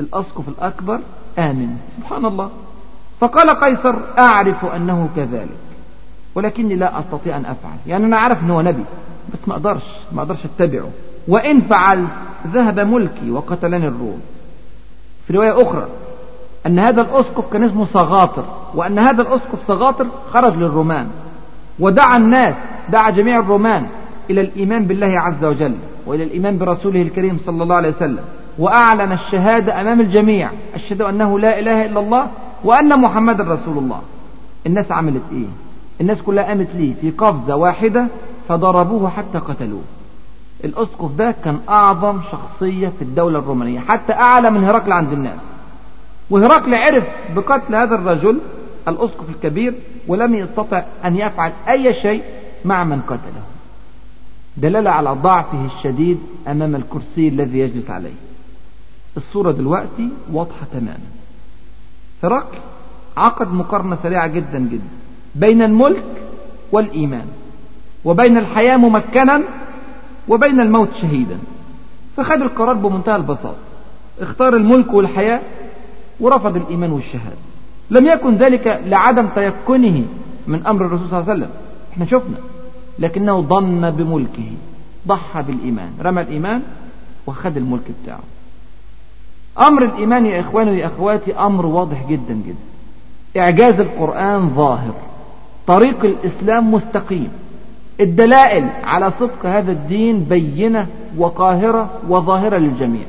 [0.00, 1.00] الأسقف الأكبر
[1.38, 1.76] آمن.
[1.98, 2.50] سبحان الله.
[3.22, 5.58] فقال قيصر أعرف أنه كذلك
[6.34, 7.76] ولكني لا أستطيع أن أفعل.
[7.86, 8.84] يعني أنا عارف أنه نبي
[9.32, 10.88] بس ما أقدرش ما أقدرش أتبعه.
[11.28, 12.10] وإن فعلت
[12.46, 14.20] ذهب ملكي وقتلني الروم.
[15.26, 15.86] في رواية أخرى
[16.66, 18.44] أن هذا الأسقف كان اسمه صغاطر
[18.74, 21.08] وأن هذا الأسقف صغاطر خرج للرومان.
[21.78, 22.54] ودعا الناس
[22.88, 23.86] دعا جميع الرومان
[24.30, 25.74] إلى الإيمان بالله عز وجل
[26.06, 28.24] وإلى الإيمان برسوله الكريم صلى الله عليه وسلم.
[28.58, 32.26] وأعلن الشهادة أمام الجميع أشهد أنه لا إله إلا الله
[32.64, 34.02] وأن محمد رسول الله.
[34.66, 35.46] الناس عملت إيه؟
[36.00, 38.06] الناس كلها قامت ليه؟ في قفزة واحدة
[38.48, 39.82] فضربوه حتى قتلوه.
[40.64, 45.40] الأسقف ده كان أعظم شخصية في الدولة الرومانية حتى أعلى من هرقل عند الناس.
[46.30, 47.04] وهرقل عرف
[47.36, 48.38] بقتل هذا الرجل
[48.88, 49.74] الأسقف الكبير
[50.08, 52.22] ولم يستطع أن يفعل أي شيء
[52.64, 53.42] مع من قتله.
[54.56, 58.14] دلالة على ضعفه الشديد أمام الكرسي الذي يجلس عليه.
[59.16, 61.21] الصورة دلوقتي واضحة تماما.
[62.24, 62.58] هرقل
[63.16, 64.88] عقد مقارنة سريعة جدا جدا
[65.34, 66.04] بين الملك
[66.72, 67.26] والإيمان
[68.04, 69.42] وبين الحياة ممكنا
[70.28, 71.38] وبين الموت شهيدا.
[72.16, 73.56] فخد القرار بمنتهى البساطة.
[74.20, 75.40] اختار الملك والحياة
[76.20, 77.36] ورفض الإيمان والشهادة.
[77.90, 80.04] لم يكن ذلك لعدم تيقنه
[80.46, 81.50] من أمر الرسول صلى الله عليه وسلم.
[81.92, 82.36] إحنا شفنا.
[82.98, 84.52] لكنه ظن بملكه
[85.08, 86.62] ضحى بالإيمان رمى الإيمان
[87.26, 88.20] وخد الملك بتاعه.
[89.58, 92.56] أمر الإيمان يا إخواني ويا أخواتي أمر واضح جدا جدا.
[93.36, 94.94] إعجاز القرآن ظاهر.
[95.66, 97.28] طريق الإسلام مستقيم.
[98.00, 100.86] الدلائل على صدق هذا الدين بينة
[101.18, 103.04] وقاهرة وظاهرة للجميع.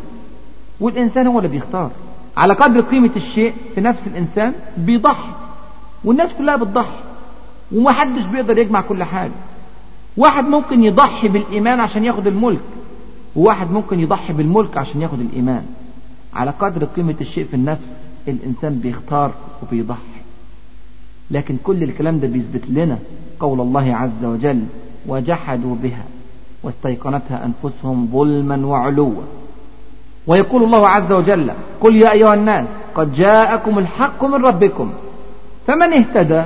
[0.80, 1.90] والإنسان هو اللي بيختار.
[2.38, 5.32] على قدر قيمة الشيء في نفس الإنسان بيضحي.
[6.04, 7.00] والناس كلها بتضحي.
[7.72, 9.32] ومحدش بيقدر يجمع كل حاجة.
[10.18, 12.60] واحد ممكن يضحي بالإيمان عشان ياخد الملك.
[13.36, 15.66] وواحد ممكن يضحي بالملك عشان ياخد الإيمان.
[16.36, 17.90] على قدر قيمة الشيء في النفس
[18.28, 19.32] الإنسان بيختار
[19.64, 20.00] وبيضحي.
[21.32, 23.00] لكن كل الكلام ده بيثبت لنا
[23.40, 24.64] قول الله عز وجل
[25.08, 26.04] وجحدوا بها
[26.64, 29.14] واستيقنتها أنفسهم ظلما وعلوا.
[30.28, 34.94] ويقول الله عز وجل قل يا أيها الناس قد جاءكم الحق من ربكم
[35.68, 36.44] فمن اهتدى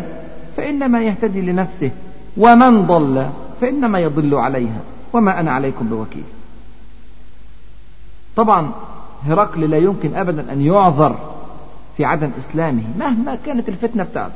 [0.57, 1.91] فإنما يهتدي لنفسه
[2.37, 3.29] ومن ضل
[3.61, 4.79] فإنما يضل عليها
[5.13, 6.23] وما أنا عليكم بوكيل.
[8.35, 8.71] طبعا
[9.27, 11.15] هرقل لا يمكن أبدا أن يعذر
[11.97, 14.33] في عدم إسلامه مهما كانت الفتنة بتاعته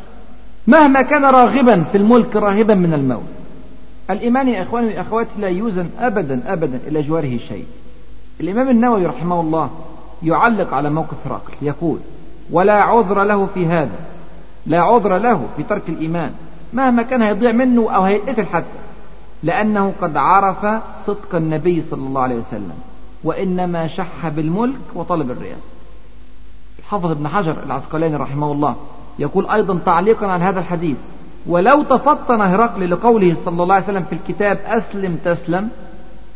[0.67, 3.23] مهما كان راغبا في الملك راهبا من الموت.
[4.09, 7.65] الإيمان يا إخواني وأخواتي لا يوزن أبدا أبدا إلى جواره شيء.
[8.39, 9.69] الإمام النووي رحمه الله
[10.23, 11.99] يعلق على موقف هرقل يقول
[12.51, 13.99] ولا عذر له في هذا
[14.65, 16.31] لا عذر له في ترك الإيمان
[16.73, 18.65] مهما كان هيضيع منه أو هيتقتل حتى
[19.43, 22.73] لأنه قد عرف صدق النبي صلى الله عليه وسلم.
[23.23, 25.71] وإنما شح بالملك وطلب الرئاسة
[26.79, 28.75] الحافظ ابن حجر العسقلاني رحمه الله
[29.19, 30.97] يقول أيضا تعليقا على هذا الحديث
[31.45, 35.69] ولو تفطن هرقل لقوله صلى الله عليه وسلم في الكتاب أسلم تسلم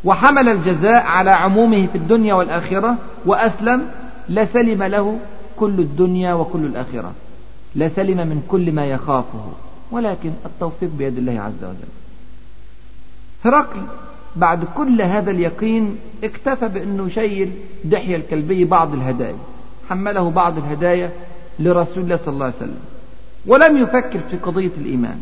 [0.04, 3.82] وحمل الجزاء على عمومه في الدنيا والآخرة وأسلم
[4.30, 5.20] لسلم له
[5.56, 7.12] كل الدنيا وكل الآخرة.
[7.76, 9.46] لسلم من كل ما يخافه.
[9.92, 11.92] ولكن التوفيق بيد الله عز وجل.
[13.46, 13.82] هرقل
[14.36, 17.52] بعد كل هذا اليقين اكتفى بأنه شيل
[17.84, 19.36] دحية الكلبي بعض الهدايا
[19.90, 21.12] حمله بعض الهدايا
[21.60, 22.80] لرسول الله صلى الله عليه وسلم
[23.46, 25.18] ولم يفكر في قضية الإيمان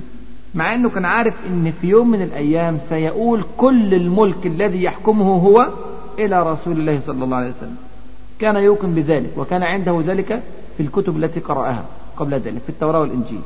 [0.55, 5.67] مع أنه كان عارف أن في يوم من الأيام سيؤول كل الملك الذي يحكمه هو
[6.19, 7.75] إلى رسول الله صلى الله عليه وسلم.
[8.39, 10.43] كان يوقن بذلك وكان عنده ذلك
[10.77, 11.85] في الكتب التي قرأها
[12.17, 13.41] قبل ذلك في التوراة والإنجيل.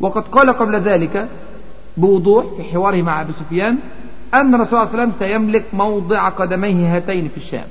[0.00, 1.28] وقد قال قبل ذلك
[1.96, 3.78] بوضوح في حواره مع أبي سفيان
[4.34, 7.64] أن الرسول صلى الله عليه وسلم سيملك موضع قدميه هاتين في الشام.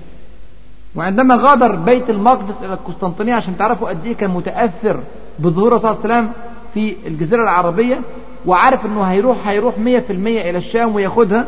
[0.96, 5.00] وعندما غادر بيت المقدس إلى القسطنطينية عشان تعرفوا قد إيه كان متأثر
[5.40, 6.34] بظهور الرسول صلى الله عليه وسلم
[6.74, 8.00] في الجزيرة العربية
[8.46, 11.46] وعارف أنه هيروح هيروح مية في المية إلى الشام وياخدها.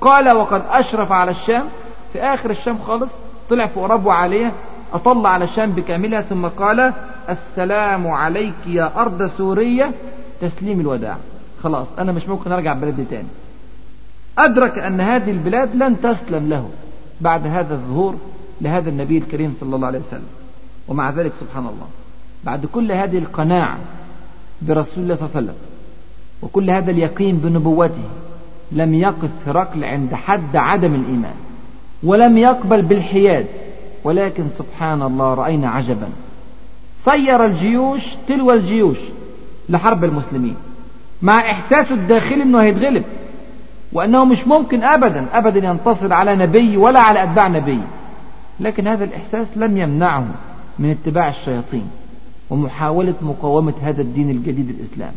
[0.00, 1.64] قال وقد أشرف على الشام.
[2.12, 3.10] في آخر الشام خالص
[3.50, 4.52] طلع فوق ربوة عالية
[4.92, 6.92] أطل على الشام بكاملها ثم قال
[7.28, 9.90] السلام عليك يا أرض سورية
[10.40, 11.16] تسليم الوداع.
[11.62, 13.28] خلاص أنا مش ممكن أرجع بلدي تاني.
[14.38, 16.68] أدرك أن هذه البلاد لن تسلم له
[17.20, 18.14] بعد هذا الظهور
[18.60, 20.28] لهذا النبي الكريم صلى الله عليه وسلم.
[20.88, 21.86] ومع ذلك سبحان الله.
[22.44, 23.78] بعد كل هذه القناعة
[24.62, 25.58] برسول الله صلى الله عليه وسلم
[26.42, 28.08] وكل هذا اليقين بنبوته
[28.72, 31.34] لم يقف هرقل عند حد عدم الإيمان
[32.02, 33.46] ولم يقبل بالحياد
[34.04, 36.08] ولكن سبحان الله رأينا عجبا.
[37.04, 38.98] صير الجيوش تلو الجيوش
[39.68, 40.56] لحرب المسلمين
[41.22, 43.04] مع إحساسه الداخلي أنه هيتغلب.
[43.92, 47.80] وأنه مش ممكن أبدا أبدا ينتصر على نبي ولا على أتباع نبي.
[48.60, 50.24] لكن هذا الإحساس لم يمنعه
[50.78, 51.86] من اتباع الشياطين
[52.50, 55.12] ومحاولة مقاومة هذا الدين الجديد الإسلام.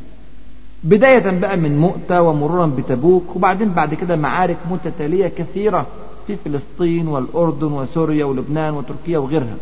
[0.83, 5.85] بداية بقى من مؤتة ومرورا بتبوك وبعدين بعد كده معارك متتالية كثيرة
[6.27, 9.55] في فلسطين والأردن وسوريا ولبنان وتركيا وغيرها.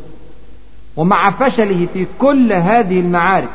[0.98, 3.50] ومع فشله في كل هذه المعارك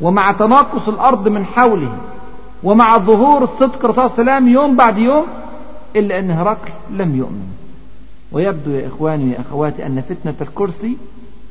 [0.00, 1.92] ومع تناقص الأرض من حوله
[2.62, 5.26] ومع ظهور الصدق صلى الله عليه يوم بعد يوم
[5.96, 7.48] إلا أن هرقل لم يؤمن.
[8.32, 10.96] ويبدو يا إخواني يا أخواتي أن فتنة الكرسي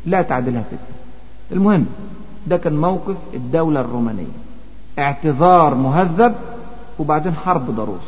[0.05, 0.97] لا تعدلها فتنة.
[1.51, 1.85] المهم
[2.47, 4.37] ده كان موقف الدولة الرومانية.
[4.99, 6.35] اعتذار مهذب
[6.99, 8.07] وبعدين حرب ضروس.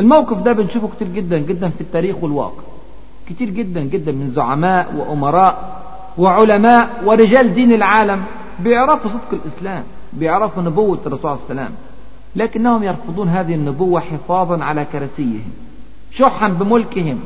[0.00, 2.62] الموقف ده بنشوفه كتير جدا جدا في التاريخ والواقع.
[3.28, 5.82] كتير جدا جدا من زعماء وأمراء
[6.18, 8.22] وعلماء ورجال دين العالم
[8.60, 11.74] بيعرفوا صدق الإسلام بيعرفوا نبوة الرسول صلى الله عليه وسلم.
[12.36, 15.50] لكنهم يرفضون هذه النبوة حفاظا على كرسيهم
[16.12, 17.20] شحا بملكهم.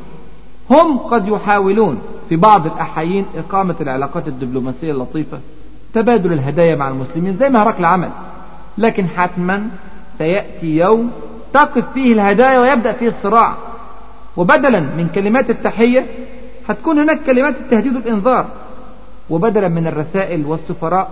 [0.69, 1.99] هم قد يحاولون
[2.29, 5.39] في بعض الأحايين إقامة العلاقات الدبلوماسية اللطيفة
[5.93, 8.09] تبادل الهدايا مع المسلمين زي ما هرقل عمل
[8.77, 9.67] لكن حتما
[10.17, 11.11] سيأتي يوم
[11.53, 13.55] تقف فيه الهدايا ويبدأ فيه الصراع.
[14.37, 16.05] وبدلا من كلمات التحية
[16.69, 18.45] هتكون هناك كلمات التهديد والإنذار.
[19.29, 21.09] وبدلا من الرسائل والسفراء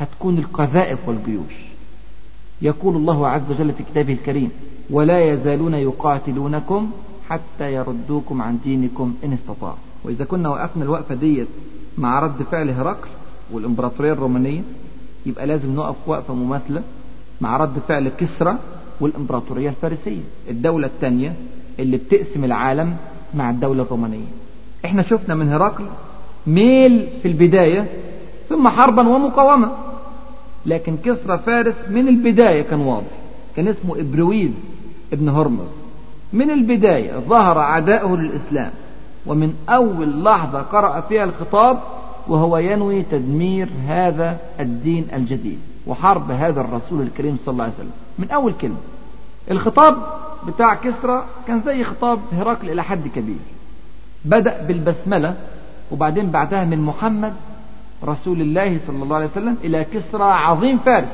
[0.00, 1.65] هتكون القذائف والجيوش.
[2.62, 4.50] يقول الله عز وجل في كتابه الكريم
[4.90, 6.90] ولا يزالون يقاتلونكم
[7.28, 9.76] حتى يردوكم عن دينكم إن استطاعوا.
[10.04, 11.46] وإذا كنا وقفنا الوقفة ديت
[11.98, 13.08] مع رد فعل هرقل
[13.52, 14.62] والإمبراطورية الرومانية
[15.26, 16.82] يبقى لازم نقف وقفة مماثلة
[17.40, 18.56] مع رد فعل كسرى
[19.00, 21.34] والإمبراطورية الفارسية الدولة الثانية
[21.78, 22.96] اللي بتقسم العالم
[23.34, 24.26] مع الدولة الرومانية.
[24.84, 25.84] إحنا شفنا من هرقل
[26.46, 27.88] ميل في البداية
[28.48, 29.70] ثم حربا ومقاومة.
[30.66, 33.16] لكن كسرى فارس من البداية كان واضح.
[33.56, 34.50] كان اسمه إبرويز
[35.12, 35.68] ابن هرمز.
[36.32, 38.70] من البداية ظهر عداؤه للإسلام
[39.26, 41.78] ومن أول لحظة قرأ فيها الخطاب
[42.28, 47.90] وهو ينوي تدمير هذا الدين الجديد وحرب هذا الرسول الكريم صلى الله عليه وسلم.
[48.18, 48.76] من أول كلمة.
[49.50, 49.96] الخطاب
[50.46, 53.36] بتاع كسرى كان زي خطاب هرقل إلى حد كبير.
[54.24, 55.34] بدأ بالبسملة
[55.90, 57.32] وبعدين بعدها من محمد
[58.04, 61.08] رسول الله صلى الله عليه وسلم إلى كسرى عظيم فارس.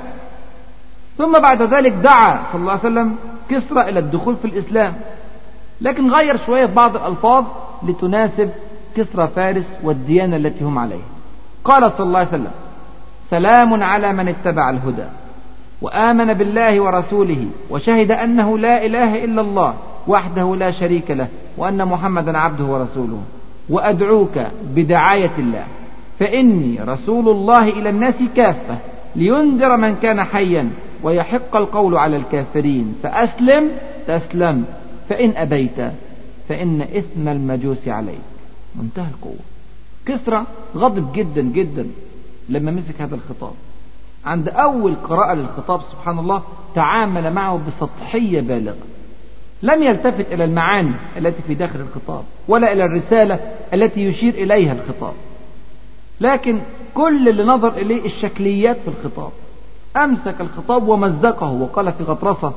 [1.19, 3.17] ثم بعد ذلك دعا صلى الله عليه وسلم
[3.49, 4.95] كسرى إلى الدخول في الإسلام.
[5.81, 7.45] لكن غير شوية بعض الألفاظ
[7.83, 8.51] لتناسب
[8.97, 11.07] كسرى فارس والديانة التي هم عليها.
[11.65, 12.51] قال صلى الله عليه وسلم
[13.31, 15.05] سلام على من اتبع الهدى
[15.83, 19.75] وآمن بالله ورسوله وشهد أنه لا إله إلا الله
[20.09, 23.23] وحده لا شريك له وأن محمدا عبده ورسوله
[23.69, 24.39] وأدعوك
[24.75, 25.65] بدعاية الله.
[26.23, 28.79] فإني رسول الله إلى الناس كافة
[29.17, 30.71] لينذر من كان حيا
[31.03, 32.95] ويحق القول على الكافرين.
[33.03, 33.71] فأسلم
[34.07, 34.65] تسلم.
[35.09, 35.93] فإن أبيت
[36.49, 38.21] فإن إثم المجوس عليك.
[38.77, 39.45] منتهى القوة.
[40.07, 40.47] كسرى
[40.77, 41.87] غضب جدا جدا
[42.49, 43.55] لما مسك هذا الخطاب.
[44.25, 46.43] عند أول قراءة للخطاب سبحان الله
[46.75, 48.77] تعامل معه بسطحية بالغة.
[49.63, 53.39] لم يلتفت إلى المعاني التي في داخل الخطاب ولا إلى الرسالة
[53.75, 55.15] التي يشير إليها الخطاب.
[56.23, 56.61] لكن
[56.95, 59.31] كل اللي نظر إليه الشكليات في الخطاب.
[59.97, 62.53] أمسك الخطاب ومزقه وقال في غطرسة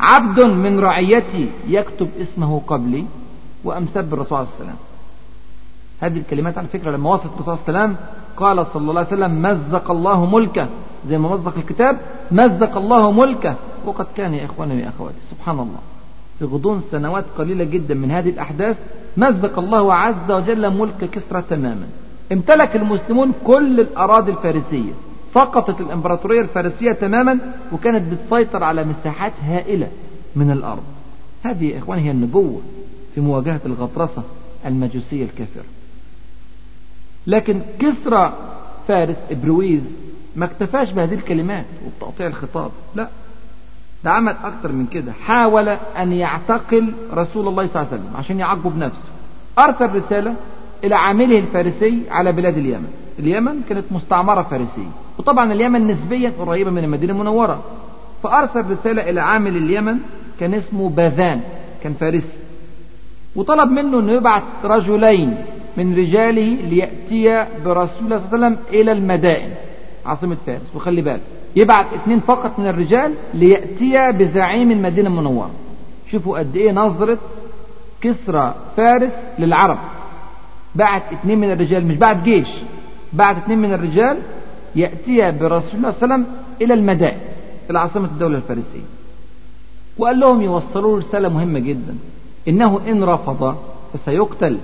[0.00, 3.06] عبد من رعيتي يكتب اسمه قبلي
[3.64, 4.76] وأمسب الرسول عليه السلام
[6.00, 7.96] هذه الكلمات على فكرة لما وصلت الرسول عليه وسلم
[8.36, 10.68] قال صلى الله عليه وسلم مزق الله ملكه.
[11.08, 11.98] زي ما مزق الكتاب
[12.30, 13.54] مزق الله ملكه.
[13.86, 15.80] وقد كان يا إخواني يا أخواتي سبحان الله.
[16.38, 18.76] في غضون سنوات قليلة جدا من هذه الأحداث
[19.16, 21.86] مزق الله عز وجل ملك كسرى تماما.
[22.32, 24.92] امتلك المسلمون كل الأراضي الفارسية.
[25.34, 27.38] سقطت الإمبراطورية الفارسية تماما
[27.72, 29.88] وكانت بتسيطر على مساحات هائلة
[30.36, 30.82] من الأرض.
[31.42, 32.60] هذه يا إخواني هي النبوة
[33.14, 34.22] في مواجهة الغطرسة
[34.66, 35.64] المجوسية الكافرة.
[37.26, 38.32] لكن كسرى
[38.88, 39.82] فارس إبرويز
[40.36, 42.70] ما اكتفاش بهذه الكلمات وبتقطيع الخطاب.
[42.94, 43.08] لا
[44.04, 45.12] ده عمل أكتر من كده.
[45.12, 48.98] حاول أن يعتقل رسول الله صلى الله عليه وسلم عشان يعاقبه بنفسه.
[49.58, 50.34] أرسل رسالة
[50.84, 52.88] إلى عامله الفارسي على بلاد اليمن.
[53.18, 54.90] اليمن كانت مستعمرة فارسية.
[55.18, 57.62] وطبعا اليمن نسبيا قريبة من المدينة المنورة.
[58.22, 59.96] فأرسل رسالة إلى عامل اليمن
[60.40, 61.40] كان اسمه باذان
[61.82, 62.38] كان فارسي.
[63.36, 65.36] وطلب منه أنه يبعث رجلين
[65.76, 69.50] من رجاله ليأتي برسول الله صلى الله عليه وسلم إلى المدائن.
[70.06, 70.76] عاصمة فارس.
[70.76, 71.20] وخلي بالك
[71.56, 75.50] يبعث اثنين فقط من الرجال ليأتي بزعيم المدينة المنورة.
[76.10, 77.18] شوفوا قد إيه نظرة
[78.00, 79.78] كسرى فارس للعرب.
[80.74, 82.48] بعت اثنين من الرجال مش بعت جيش
[83.12, 84.16] بعت اثنين من الرجال
[84.76, 86.26] يأتي برسول الله صلى الله عليه وسلم
[86.62, 87.20] إلى المدائن
[87.70, 88.86] إلى عاصمة الدولة الفارسية.
[89.98, 91.94] وقال لهم يوصلوا رسالة مهمة جدا
[92.48, 93.56] إنه إن رفض
[93.92, 94.58] فسيقتل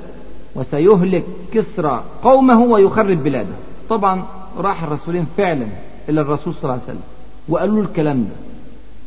[0.54, 3.54] وسيهلك كسرى قومه ويخرب بلاده.
[3.88, 4.22] طبعا
[4.58, 5.66] راح الرسولين فعلا
[6.08, 7.02] إلى الرسول صلى الله عليه وسلم
[7.48, 8.36] وقالوا له الكلام ده.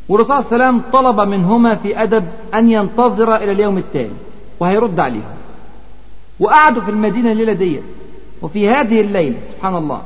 [0.08, 2.24] والرسول صلى الله عليه وسلم طلب منهما في أدب
[2.54, 4.14] أن ينتظر إلى اليوم التالي
[4.60, 5.41] وهيرد عليهم.
[6.40, 7.80] وقعدوا في المدينة الليلة دي
[8.42, 10.02] وفي هذه الليلة سبحان الله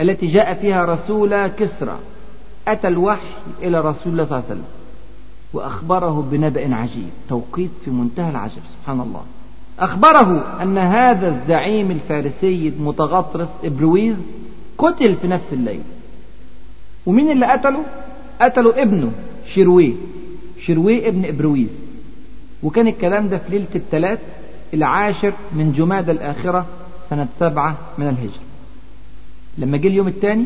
[0.00, 1.98] التي جاء فيها رسول كسرى
[2.68, 3.28] أتى الوحي
[3.62, 4.64] إلى رسول الله صلى الله عليه وسلم
[5.52, 9.22] وأخبره بنبأ عجيب توقيت في منتهى العجب سبحان الله.
[9.78, 14.16] أخبره أن هذا الزعيم الفارسي المتغطرس إبرويز
[14.78, 15.80] قتل في نفس الليل.
[17.06, 17.82] ومين اللي قتله؟
[18.40, 19.12] قتلوا ابنه
[19.54, 19.92] شرويه
[20.60, 21.70] شرويه ابن إبرويز
[22.62, 24.18] وكان الكلام ده في ليلة الثلاث
[24.74, 26.66] العاشر من جماد الآخرة
[27.10, 28.42] سنة سبعة من الهجرة.
[29.58, 30.44] لما جه اليوم الثاني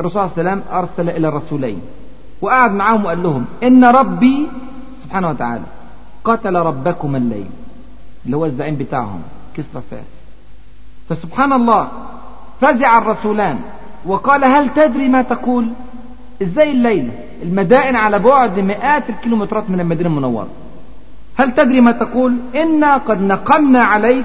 [0.00, 1.80] الرسول صلى الله عليه وسلم أرسل إلى الرسولين
[2.40, 4.46] وقعد معاهم وقال لهم إن ربي
[5.04, 5.64] سبحانه وتعالى
[6.24, 7.46] قتل ربكم الليل.
[8.26, 9.22] اللي هو الزعيم بتاعهم
[9.56, 10.04] كسرى فارس.
[11.08, 11.88] فسبحان الله
[12.60, 13.58] فزع الرسولان
[14.06, 15.70] وقال هل تدري ما تقول؟
[16.42, 17.12] إزاي الليلة
[17.42, 20.48] المدائن على بعد مئات الكيلومترات من المدينة المنورة.
[21.40, 24.24] هل تدري ما تقول؟ إنا قد نقمنا عليك.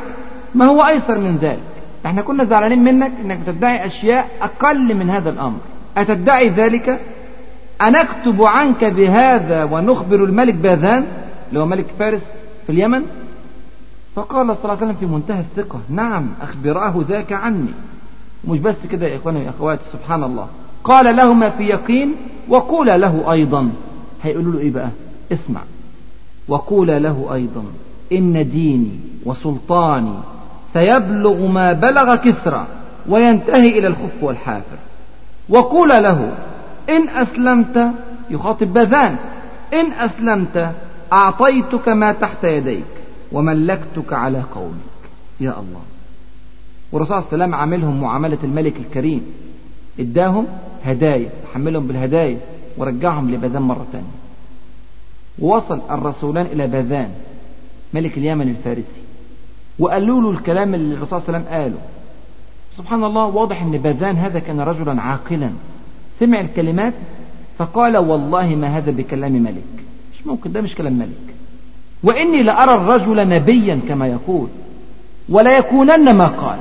[0.55, 1.59] ما هو أيسر من ذلك؟
[2.05, 5.59] إحنا كنا زعلانين منك إنك بتدعي أشياء أقل من هذا الأمر.
[5.97, 6.99] أتدعي ذلك؟
[7.81, 11.05] أنكتب عنك بهذا ونخبر الملك باذان؟
[11.49, 12.21] اللي هو ملك فارس
[12.65, 13.01] في اليمن؟
[14.15, 17.73] فقال صلى الله عليه وسلم في منتهى الثقة نعم أخبراه ذاك عني.
[18.47, 20.47] مش بس كده يا إخواني يا أخواتي سبحان الله.
[20.83, 22.15] قال لهما في يقين
[22.49, 23.71] وقول له أيضا.
[24.23, 24.89] هيقولوا له إيه بقى؟
[25.31, 25.61] اسمع.
[26.47, 27.63] وقول له أيضا
[28.11, 30.13] إن ديني وسلطاني
[30.73, 32.67] سيبلغ ما بلغ كسرى
[33.07, 34.77] وينتهي إلى الخف والحافر.
[35.49, 36.31] وقول له
[36.89, 37.91] إن أسلمت
[38.29, 39.15] يخاطب باذان
[39.73, 40.71] إن أسلمت
[41.13, 42.83] أعطيتك ما تحت يديك
[43.31, 44.75] وملكتك على قومك.
[45.39, 45.81] يا الله.
[46.91, 49.21] والرسول صلى الله عليه وسلم عاملهم معاملة الملك الكريم.
[49.99, 50.45] إداهم
[50.85, 52.37] هدايا حملهم بالهدايا
[52.77, 54.24] ورجعهم لباذان مرة ثانية
[55.39, 57.09] ووصل الرسولان إلى باذان
[57.93, 59.01] ملك اليمن الفارسي.
[59.79, 61.81] وقالوا له الكلام اللي الرسول صلى الله عليه وسلم قاله.
[62.77, 65.49] سبحان الله واضح إن باذان هذا كان رجلا عاقلا.
[66.19, 66.93] سمع الكلمات
[67.57, 69.85] فقال والله ما هذا بكلام ملك.
[70.13, 71.35] مش ممكن ده مش كلام ملك.
[72.03, 74.47] وإني لأرى الرجل نبيا كما يقول
[75.29, 76.59] ولا يكونن ما قال.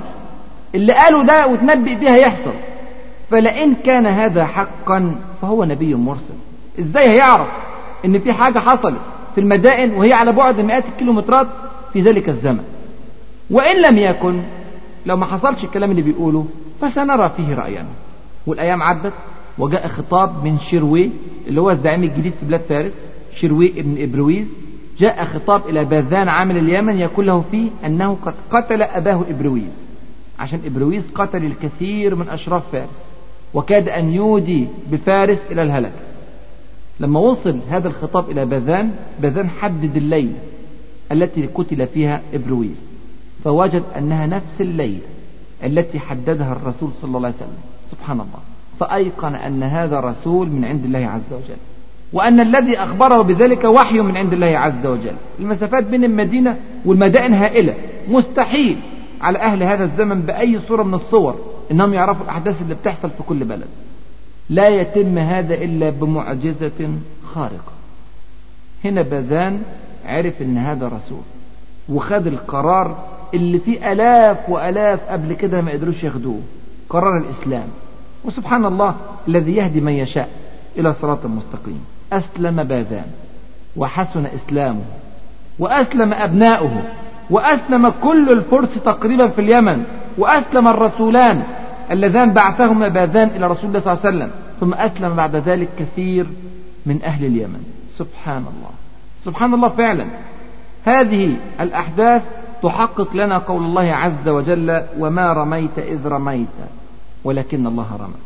[0.74, 2.54] اللي قاله ده وتنبئ بها يحصل.
[3.30, 6.34] فلئن كان هذا حقا فهو نبي مرسل.
[6.80, 7.48] إزاي هيعرف؟
[8.04, 9.00] إن في حاجة حصلت
[9.34, 11.46] في المدائن وهي على بعد مئات الكيلومترات
[11.92, 12.64] في ذلك الزمن.
[13.50, 14.42] وإن لم يكن
[15.06, 16.46] لو ما حصلش الكلام اللي بيقوله
[16.80, 17.88] فسنرى فيه رأينا
[18.46, 19.12] والأيام عدت
[19.58, 21.10] وجاء خطاب من شروي
[21.48, 22.92] اللي هو الزعيم الجديد في بلاد فارس
[23.34, 24.46] شروي ابن إبرويز.
[24.98, 29.72] جاء خطاب إلى باذان عامل اليمن يقول له فيه أنه قد قتل أباه إبرويز.
[30.38, 33.04] عشان إبرويز قتل الكثير من أشراف فارس.
[33.54, 35.92] وكاد أن يودي بفارس إلى الهلك
[37.00, 38.90] لما وصل هذا الخطاب إلى باذان
[39.20, 40.38] باذان حدد الليلة
[41.12, 42.76] التي قتل فيها إبرويز
[43.44, 45.00] فوجد أنها نفس الليلة
[45.64, 47.58] التي حددها الرسول صلى الله عليه وسلم.
[47.90, 48.38] سبحان الله.
[48.80, 51.56] فأيقن أن هذا رسول من عند الله عز وجل.
[52.12, 55.16] وأن الذي أخبره بذلك وحي من عند الله عز وجل.
[55.40, 57.74] المسافات بين المدينة والمدائن هائلة.
[58.08, 58.78] مستحيل
[59.20, 61.38] على أهل هذا الزمن بأي صورة من الصور
[61.70, 63.68] إنهم يعرفوا الأحداث اللي بتحصل في كل بلد.
[64.50, 66.90] لا يتم هذا إلا بمعجزة
[67.34, 67.72] خارقة.
[68.84, 69.62] هنا باذان
[70.06, 71.22] عرف إن هذا رسول
[71.88, 76.40] وخد القرار اللي فيه آلاف وآلاف قبل كده ما قدروش ياخدوه
[76.88, 77.68] قرار الإسلام.
[78.24, 78.94] وسبحان الله
[79.28, 80.28] الذي يهدي من يشاء
[80.78, 81.84] إلى صراط مستقيم.
[82.12, 83.06] أسلم باذان
[83.76, 84.84] وحسن إسلامه
[85.58, 86.82] وأسلم أبناؤه
[87.30, 89.84] وأسلم كل الفرس تقريبا في اليمن
[90.18, 91.42] وأسلم الرسولان.
[91.90, 94.30] اللذان بعثهما باذان إلى رسول الله صلى الله عليه وسلم
[94.60, 96.26] ثم أسلم بعد ذلك كثير
[96.86, 97.64] من أهل اليمن.
[97.98, 98.70] سبحان الله.
[99.24, 100.06] سبحان الله فعلا.
[100.84, 102.22] هذه الأحداث
[102.62, 106.48] تحقق لنا قول الله عز وجل وما رميت إذ رميت
[107.24, 108.20] ولكن الله رمى.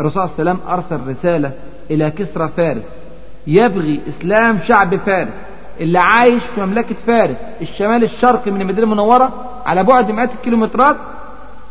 [0.00, 1.52] الرسول صلى الله عليه وسلم أرسل رسالة
[1.90, 2.84] إلى كسرى فارس.
[3.46, 5.32] يبغي إسلام شعب فارس.
[5.80, 7.36] اللي عايش في مملكة فارس.
[7.60, 9.32] الشمال الشرقي من المدينة المنورة
[9.66, 10.96] على بعد مئات الكيلومترات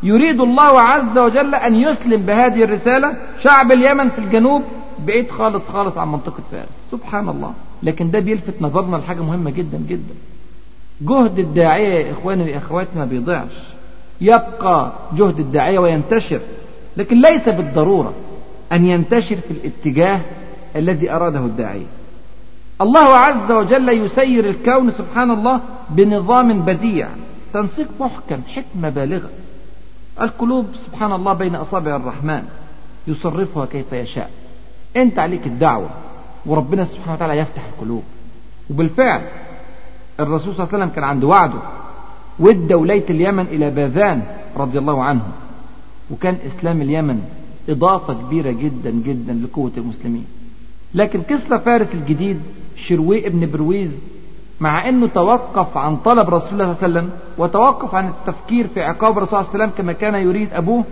[0.04, 4.64] يريد الله عز وجل أن يسلم بهذه الرسالة شعب اليمن في الجنوب
[5.08, 6.70] بعيد خالص خالص عن منطقة فارس.
[6.92, 7.54] سبحان الله.
[7.84, 10.14] لكن ده بيلفت نظرنا لحاجة مهمة جدا جدا.
[11.02, 13.58] جهد الداعية يا إخواني وأخواتي ما بيضيعش.
[14.22, 16.40] يبقى جهد الداعية وينتشر.
[16.98, 18.14] لكن ليس بالضرورة
[18.72, 20.22] أن ينتشر في الاتجاه
[20.76, 21.86] الذي أراده الداعية.
[22.82, 27.08] الله عز وجل يسير الكون سبحان الله بنظام بديع.
[27.54, 29.30] تنسيق محكم حكمة بالغة.
[30.22, 32.44] القلوب سبحان الله بين أصابع الرحمن
[33.08, 34.32] يصرفها كيف يشاء.
[34.96, 35.90] أنت عليك الدعوة
[36.46, 38.04] وربنا سبحانه وتعالى يفتح القلوب.
[38.70, 39.22] وبالفعل
[40.20, 41.60] الرسول صلى الله عليه وسلم كان عنده وعده
[42.40, 44.24] ودى ولاية اليمن إلى باذان
[44.58, 45.24] رضي الله عنه.
[46.12, 47.22] وكان إسلام اليمن
[47.70, 50.26] إضافة كبيرة جدا جدا لقوة المسلمين.
[50.94, 52.42] لكن كسرى فارس الجديد
[52.76, 53.92] شروي ابن برويز
[54.60, 58.82] مع إنه توقف عن طلب رسول الله صلى الله عليه وسلم وتوقف عن التفكير في
[58.84, 60.84] عقاب الرسول صلى الله عليه وسلم كما كان يريد أبوه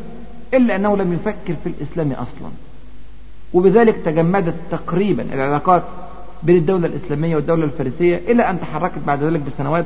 [0.54, 2.50] إلا أنه لم يفكر في الإسلام أصلا.
[3.54, 5.84] وبذلك تجمدت تقريبا العلاقات
[6.44, 9.86] بين الدولة الإسلامية والدولة الفارسية إلى أن تحركت بعد ذلك بسنوات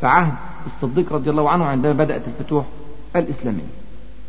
[0.00, 0.32] في عهد
[0.66, 2.64] الصديق رضي الله عنه عندما بدأت الفتوح
[3.16, 3.70] الإسلامية.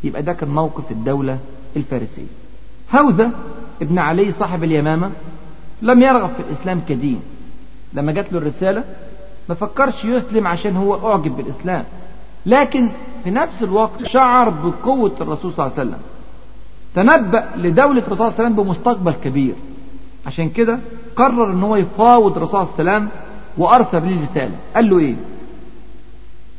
[0.04, 1.38] يبقى ده كان موقف الدولة
[1.76, 2.26] الفارسية.
[2.96, 3.30] هوذا
[3.82, 5.10] ابن علي صاحب اليمامة
[5.82, 7.20] لم يرغب في الإسلام كدين.
[7.94, 8.84] لما جات له الرسالة
[9.48, 11.84] ما فكرش يسلم عشان هو أعجب بالإسلام.
[12.46, 12.88] لكن
[13.24, 16.00] في نفس الوقت شعر بقوة الرسول صلى الله عليه وسلم.
[16.94, 19.54] تنبأ لدولة الرسول صلى الله عليه وسلم بمستقبل كبير.
[20.26, 20.78] عشان كده
[21.16, 23.08] قرر إن هو يفاوض الرسول صلى الله عليه وسلم
[23.58, 24.56] وأرسل لي رسالة.
[24.74, 25.14] قال له إيه؟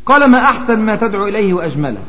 [0.06, 2.02] قال ما أحسن ما تدعو إليه وأجمله.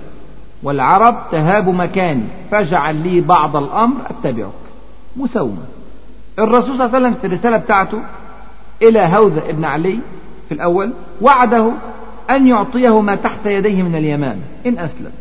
[0.63, 4.53] والعرب تهاب مكاني فاجعل لي بعض الأمر أتبعك.
[5.17, 5.63] مسومة
[6.39, 8.03] الرسول صلى الله عليه وسلم في الرسالة بتاعته
[8.83, 9.99] إلى هوذا ابن علي
[10.49, 11.73] في الأول وعده
[12.31, 15.13] أن يعطيه ما تحت يديه من اليمامة إن أسلم.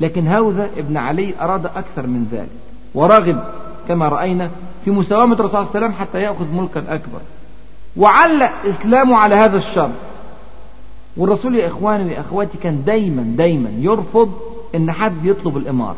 [0.00, 2.48] لكن هوذا ابن علي أراد أكثر من ذلك
[2.94, 3.44] ورغب
[3.88, 4.50] كما رأينا
[4.84, 7.20] في مساومة الرسول صلى الله عليه وسلم حتى يأخذ ملكا أكبر.
[7.96, 9.90] وعلق إسلامه على هذا الشرط.
[11.16, 14.32] والرسول يا إخواني ويا أخواتي كان دايما دايما يرفض
[14.74, 15.96] إن حد يطلب الإمارة.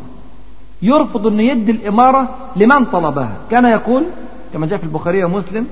[0.82, 3.36] يرفض أن يدي الإمارة لمن طلبها.
[3.50, 4.04] كان يقول
[4.52, 5.66] كما جاء في البخاري ومسلم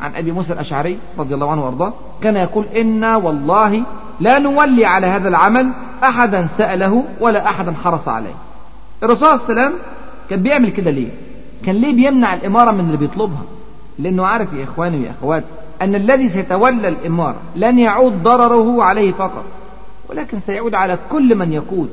[0.00, 3.82] عن أبي موسى الأشعري رضي الله عنه وأرضاه كان يقول إنا والله
[4.20, 5.70] لا نولي على هذا العمل
[6.04, 8.34] أحدا سأله ولا أحدا حرص عليه.
[9.02, 9.78] الرسول صلى الله عليه وسلم
[10.30, 11.10] كان بيعمل كده ليه؟
[11.66, 13.42] كان ليه بيمنع الإمارة من اللي بيطلبها؟
[13.98, 15.46] لأنه عارف يا إخواني ويا أخواتي
[15.82, 19.44] أن الذي سيتولى الإمارة لن يعود ضرره عليه فقط
[20.10, 21.90] ولكن سيعود على كل من يقود.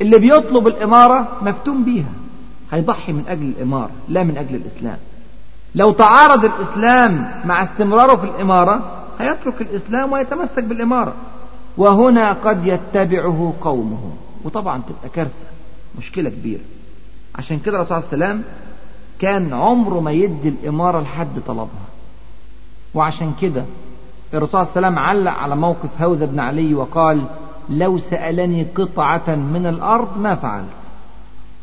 [0.00, 2.12] اللي بيطلب الإمارة مفتون بيها
[2.72, 4.96] هيضحي من أجل الإمارة لا من أجل الإسلام.
[5.74, 8.80] لو تعارض الإسلام مع استمراره في الإمارة
[9.20, 11.14] هيترك الإسلام ويتمسك بالإمارة.
[11.76, 14.12] وهنا قد يتبعه قومه.
[14.44, 15.48] وطبعا تبقى كارثة
[15.98, 16.60] مشكلة كبيرة.
[17.34, 18.42] عشان كده الرسول عليه وسلم
[19.18, 21.88] كان عمره ما يدي الإمارة لحد طلبها.
[22.94, 23.64] وعشان كده
[24.34, 27.24] الرسول عليه وسلم علق على موقف هوذا بن علي وقال
[27.68, 30.66] لو سألني قطعة من الأرض ما فعلت.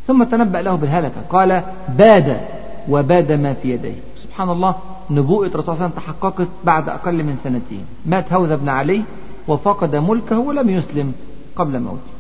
[0.07, 2.54] ثم تنبأ له بالهلكة قال باد
[2.89, 3.95] وباد ما في يديه.
[4.23, 4.75] سبحان الله
[5.09, 7.85] نبوءة الرسول صلى الله عليه وسلم تحققت بعد أقل من سنتين.
[8.05, 9.03] مات هوذا بن علي
[9.47, 11.13] وفقد ملكه ولم يسلم
[11.55, 12.11] قبل موته.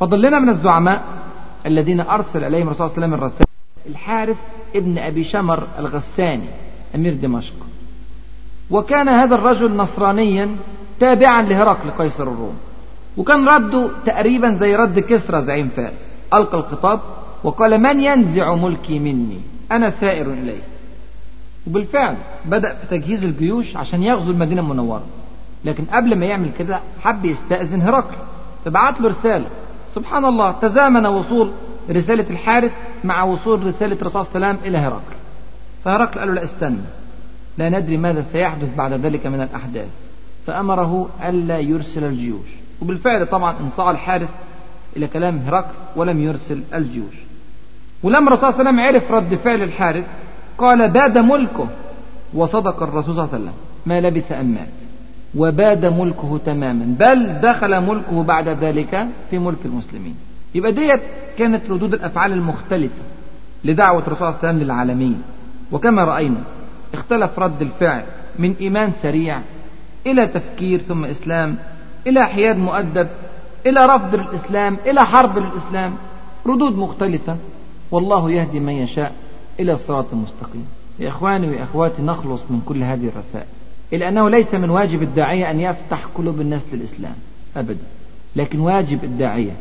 [0.00, 1.02] فضل لنا من الزعماء
[1.66, 3.46] الذين أرسل إليهم الرسول صلى الله عليه وسلم الرسائل.
[3.86, 4.36] الحارث
[4.76, 6.48] ابن أبي شمر الغساني
[6.94, 7.54] أمير دمشق.
[8.70, 10.56] وكان هذا الرجل نصرانيا
[11.00, 12.56] تابعا لهرقل قيصر الروم.
[13.16, 16.04] وكان رده تقريبا زي رد كسرى زعيم فارس.
[16.34, 17.00] ألقى الخطاب
[17.44, 19.40] وقال من ينزع ملكي مني؟
[19.72, 20.60] أنا سائر إليه.
[21.66, 25.04] وبالفعل بدأ في تجهيز الجيوش عشان يغزو المدينة المنورة.
[25.64, 28.16] لكن قبل ما يعمل كده حب يستأذن هرقل.
[28.64, 29.46] فبعت له رسالة.
[29.94, 31.52] سبحان الله تزامن وصول
[31.90, 32.72] رسالة الحارث
[33.04, 35.16] مع وصول رسالة الرسول صلى الله عليه إلى هرقل.
[35.84, 36.78] فهرقل قال له لا استنى.
[37.58, 39.88] لا ندري ماذا سيحدث بعد ذلك من الأحداث.
[40.46, 42.48] فأمره ألا يرسل الجيوش.
[42.82, 44.30] وبالفعل طبعا انصاع الحارث
[44.96, 47.14] إلى كلام هرقل ولم يرسل الجيوش.
[48.02, 50.04] ولما الرسول صلى الله عليه وسلم عرف رد فعل الحارث
[50.58, 51.68] قال باد ملكه
[52.34, 53.54] وصدق الرسول صلى الله عليه وسلم
[53.86, 54.68] ما لبث أن مات.
[55.36, 60.14] وباد ملكه تماما بل دخل ملكه بعد ذلك في ملك المسلمين.
[60.54, 61.00] يبقى ديت
[61.38, 63.02] كانت ردود الأفعال المختلفة
[63.64, 65.22] لدعوة الرسول صلى الله عليه وسلم للعالمين.
[65.72, 66.40] وكما رأينا
[66.94, 68.02] اختلف رد الفعل
[68.38, 69.40] من إيمان سريع
[70.06, 71.56] إلى تفكير ثم إسلام
[72.06, 73.08] إلى حياد مؤدب
[73.66, 75.94] إلى رفض الإسلام إلى حرب الإسلام.
[76.46, 77.36] ردود مختلفة.
[77.90, 79.12] والله يهدي من يشاء
[79.60, 80.66] إلى الصراط المستقيم.
[80.98, 83.46] يا إخواني وأخواتي نخلص من كل هذه الرسائل.
[83.92, 87.14] إلا أنه ليس من واجب الداعية أن يفتح قلوب الناس للإسلام
[87.56, 87.84] أبدا.
[88.36, 89.52] لكن واجب الداعية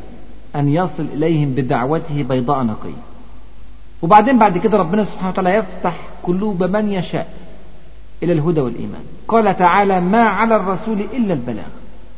[0.56, 3.02] أن يصل إليهم بدعوته بيضاء نقية.
[4.02, 7.34] وبعدين بعد كده ربنا سبحانه وتعالى يفتح قلوب من يشاء
[8.24, 9.02] إلى الهدى والإيمان.
[9.28, 11.68] قال تعالى ما على الرسول إلا البلاغ.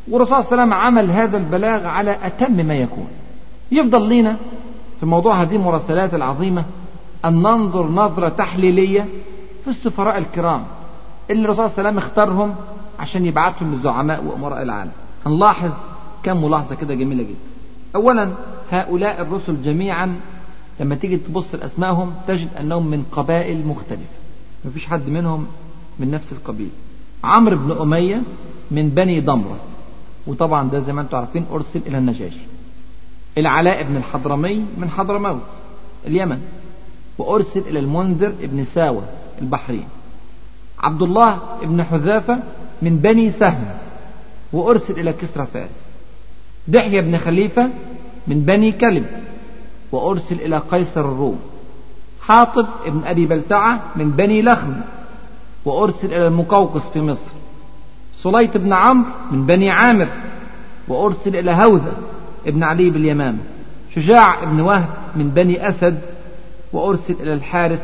[0.08, 3.08] والرسول صلى الله عليه وسلم عمل هذا البلاغ على أتم ما يكون.
[3.72, 4.38] يفضل لينا
[5.02, 6.66] في موضوع هذه المراسلات العظيمة
[7.26, 9.08] أن ننظر نظرة تحليلية
[9.64, 10.64] في السفراء الكرام
[11.32, 12.56] اللي الرسول صلى الله عليه وسلم اختارهم
[13.00, 14.92] عشان يبعثهم للزعماء وأمراء العالم.
[15.26, 15.72] هنلاحظ
[16.24, 17.36] كم ملاحظة كده جميلة جدا.
[17.96, 18.32] أولا
[18.72, 20.16] هؤلاء الرسل جميعا
[20.80, 24.02] لما تيجي تبص لأسمائهم تجد أنهم من قبائل مختلفة.
[24.66, 25.48] مفيش حد منهم
[26.00, 26.72] من نفس القبيلة
[27.24, 28.22] عمرو بن أمية
[28.72, 29.58] من بني ضمرة
[30.28, 32.51] وطبعا ده زي ما أنتم عارفين أرسل إلى النجاشي.
[33.38, 35.42] العلاء بن الحضرمي من حضرموت
[36.08, 36.42] اليمن.
[37.18, 39.04] وأرسل إلى المنذر بن ساوة
[39.42, 39.88] البحرين
[40.80, 42.40] عبد الله بن حذافة
[42.82, 43.66] من بني سهم.
[44.54, 45.70] وأرسل إلى كسرى فارس.
[46.68, 47.70] دحية بن خليفة
[48.28, 49.06] من بني كلب.
[49.92, 51.40] وأرسل إلى قيصر الروم.
[52.22, 54.74] حاطب بن أبي بلتعة من بني لخم.
[55.66, 57.32] وأرسل إلى المقوقس في مصر.
[58.22, 60.10] صليت بن عمرو من بني عامر.
[60.88, 61.94] وأرسل إلى هوذة
[62.48, 63.38] ابن علي باليمامة.
[63.96, 66.00] شجاع بن وهب من بني أسد
[66.74, 67.80] وأرسل إلى الحارث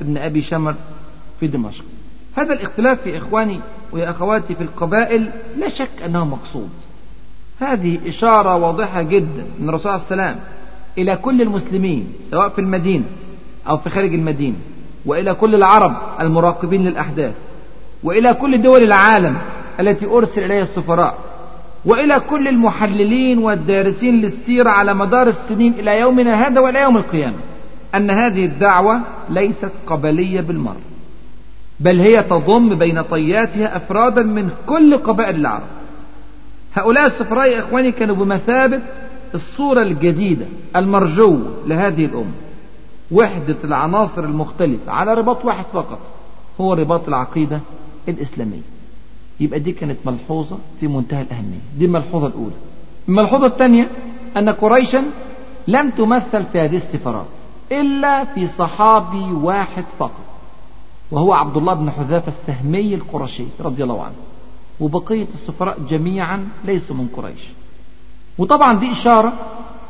[0.00, 0.74] بن أبي شمر
[1.40, 1.84] في دمشق.
[2.36, 3.60] هذا الاختلاف يا إخواني
[3.92, 6.68] ويا أخواتي في القبائل لا شك أنه مقصود.
[7.60, 10.36] هذه إشارة واضحة جدا من الرسول عليه وسلم
[10.98, 13.04] إلى كل المسلمين سواء في المدينة
[13.68, 14.56] أو في خارج المدينة
[15.06, 17.34] وإلى كل العرب المراقبين للأحداث
[18.02, 19.36] وإلى كل دول العالم
[19.80, 21.18] التي أرسل إليها السفراء.
[21.86, 27.36] وإلى كل المحللين والدارسين للسيرة على مدار السنين إلى يومنا هذا وإلى يوم القيامة.
[27.94, 30.80] أن هذه الدعوة ليست قبلية بالمرة
[31.80, 35.66] بل هي تضم بين طياتها أفرادا من كل قبائل العرب.
[36.74, 38.80] هؤلاء السفراء يا إخواني كانوا بمثابة
[39.34, 42.34] الصورة الجديدة المرجوة لهذه الأمة.
[43.12, 45.98] وحدة العناصر المختلفة على رباط واحد فقط
[46.60, 47.60] هو رباط العقيدة
[48.08, 48.73] الإسلامية.
[49.40, 51.58] يبقى دي كانت ملحوظة في منتهى الأهمية.
[51.78, 52.54] دي الملحوظة الأولى.
[53.08, 53.88] الملحوظة الثانية
[54.36, 55.04] أن قريشا
[55.68, 57.26] لم تمثل في هذه السفارات
[57.72, 60.24] إلا في صحابي واحد فقط
[61.10, 64.14] وهو عبد الله بن حذافة السهمي القرشي رضي الله عنه.
[64.80, 67.40] وبقية السفراء جميعا ليسوا من قريش.
[68.38, 69.32] وطبعا دي إشارة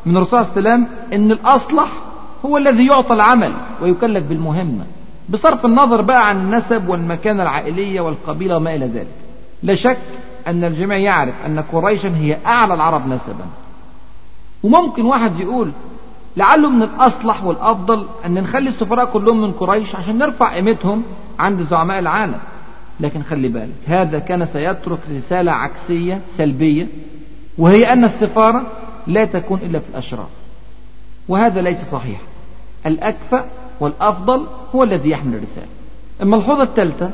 [0.07, 1.93] من الرسول عليه وسلم أن الأصلح
[2.45, 4.85] هو الذي يعطى العمل ويكلف بالمهمة
[5.29, 9.24] بصرف النظر بقى عن النسب والمكانة العائلية والقبيلة وما إلى ذلك.
[9.65, 9.99] لا شك
[10.47, 13.47] أن الجميع يعرف أن قريشا هي أعلى العرب نسبا.
[14.63, 15.73] وممكن واحد يقول
[16.37, 21.03] لعله من الأصلح والأفضل أن نخلي السفراء كلهم من قريش عشان نرفع قيمتهم
[21.39, 22.39] عند زعماء العالم.
[23.01, 26.87] لكن خلي بالك هذا كان سيترك رسالة عكسية سلبية
[27.59, 28.67] وهي أن السفارة
[29.07, 30.29] لا تكون إلا في الأشراف
[31.29, 32.21] وهذا ليس صحيح.
[32.87, 33.45] الأكفأ
[33.81, 35.67] والأفضل هو الذي يحمل الرسالة.
[36.23, 37.11] الملحوظة الثالثة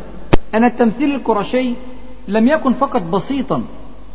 [0.54, 1.74] أن التمثيل القرشي
[2.28, 3.62] لم يكن فقط بسيطا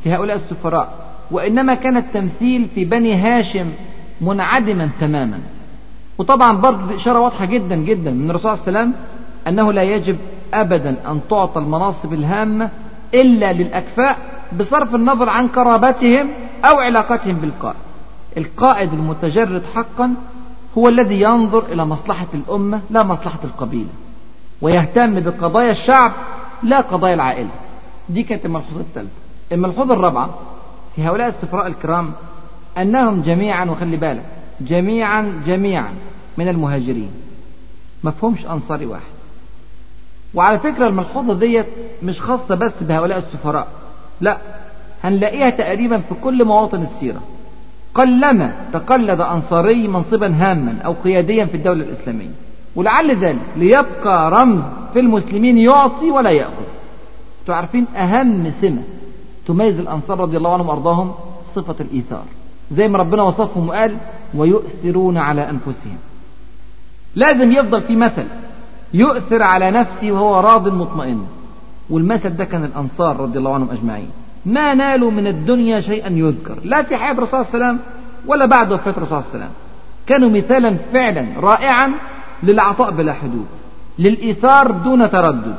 [0.03, 0.93] في هؤلاء السفراء
[1.31, 3.71] وإنما كان التمثيل في بني هاشم
[4.21, 5.39] منعدما تماما.
[6.17, 8.93] وطبعا برضه إشارة واضحة جدا جدا من الرسول عليه وسلم
[9.47, 10.17] أنه لا يجب
[10.53, 12.69] أبدا أن تعطى المناصب الهامة
[13.13, 14.17] إلا للأكفاء
[14.59, 16.29] بصرف النظر عن قرابتهم
[16.65, 17.77] أو علاقتهم بالقائد.
[18.37, 20.13] القائد المتجرد حقا
[20.77, 23.89] هو الذي ينظر إلى مصلحة الأمة لا مصلحة القبيلة
[24.61, 26.11] ويهتم بقضايا الشعب
[26.63, 27.49] لا قضايا العائلة.
[28.09, 29.09] دي كانت الملحوظة الثالثة.
[29.51, 30.29] الملحوظة الرابعة
[30.95, 32.11] في هؤلاء السفراء الكرام
[32.77, 34.25] أنهم جميعا وخلي بالك
[34.61, 35.93] جميعا جميعا
[36.37, 37.11] من المهاجرين.
[38.03, 39.15] مفهومش أنصاري واحد.
[40.33, 41.65] وعلى فكرة الملحوظة ديت
[42.03, 43.67] مش خاصة بس بهؤلاء السفراء.
[44.21, 44.37] لا
[45.03, 47.21] هنلاقيها تقريبا في كل مواطن السيرة.
[47.93, 52.29] قلما تقلد أنصاري منصبا هاما أو قياديا في الدولة الإسلامية.
[52.75, 54.61] ولعل ذلك ليبقى رمز
[54.93, 56.65] في المسلمين يعطي ولا يأخذ.
[57.47, 58.81] تعرفين أهم سمة
[59.47, 61.13] تميز الأنصار رضي الله عنهم وأرضاهم؟
[61.55, 62.23] صفة الإيثار.
[62.71, 63.97] زي ما ربنا وصفهم وقال
[64.33, 65.97] ويؤثرون على أنفسهم.
[67.15, 68.25] لازم يفضل في مثل
[68.93, 71.25] يؤثر على نفسه وهو راض مطمئن.
[71.89, 74.09] والمثل ده كان الأنصار رضي الله عنهم أجمعين.
[74.45, 76.57] ما نالوا من الدنيا شيئا يذكر.
[76.63, 77.79] لا في حياة الرسول صلى الله عليه وسلم
[78.27, 79.53] ولا بعد وفاة الرسول صلى الله عليه وسلم.
[80.07, 81.91] كانوا مثالا فعلا رائعا
[82.43, 83.45] للعطاء بلا حدود
[83.99, 85.55] للإيثار دون تردد.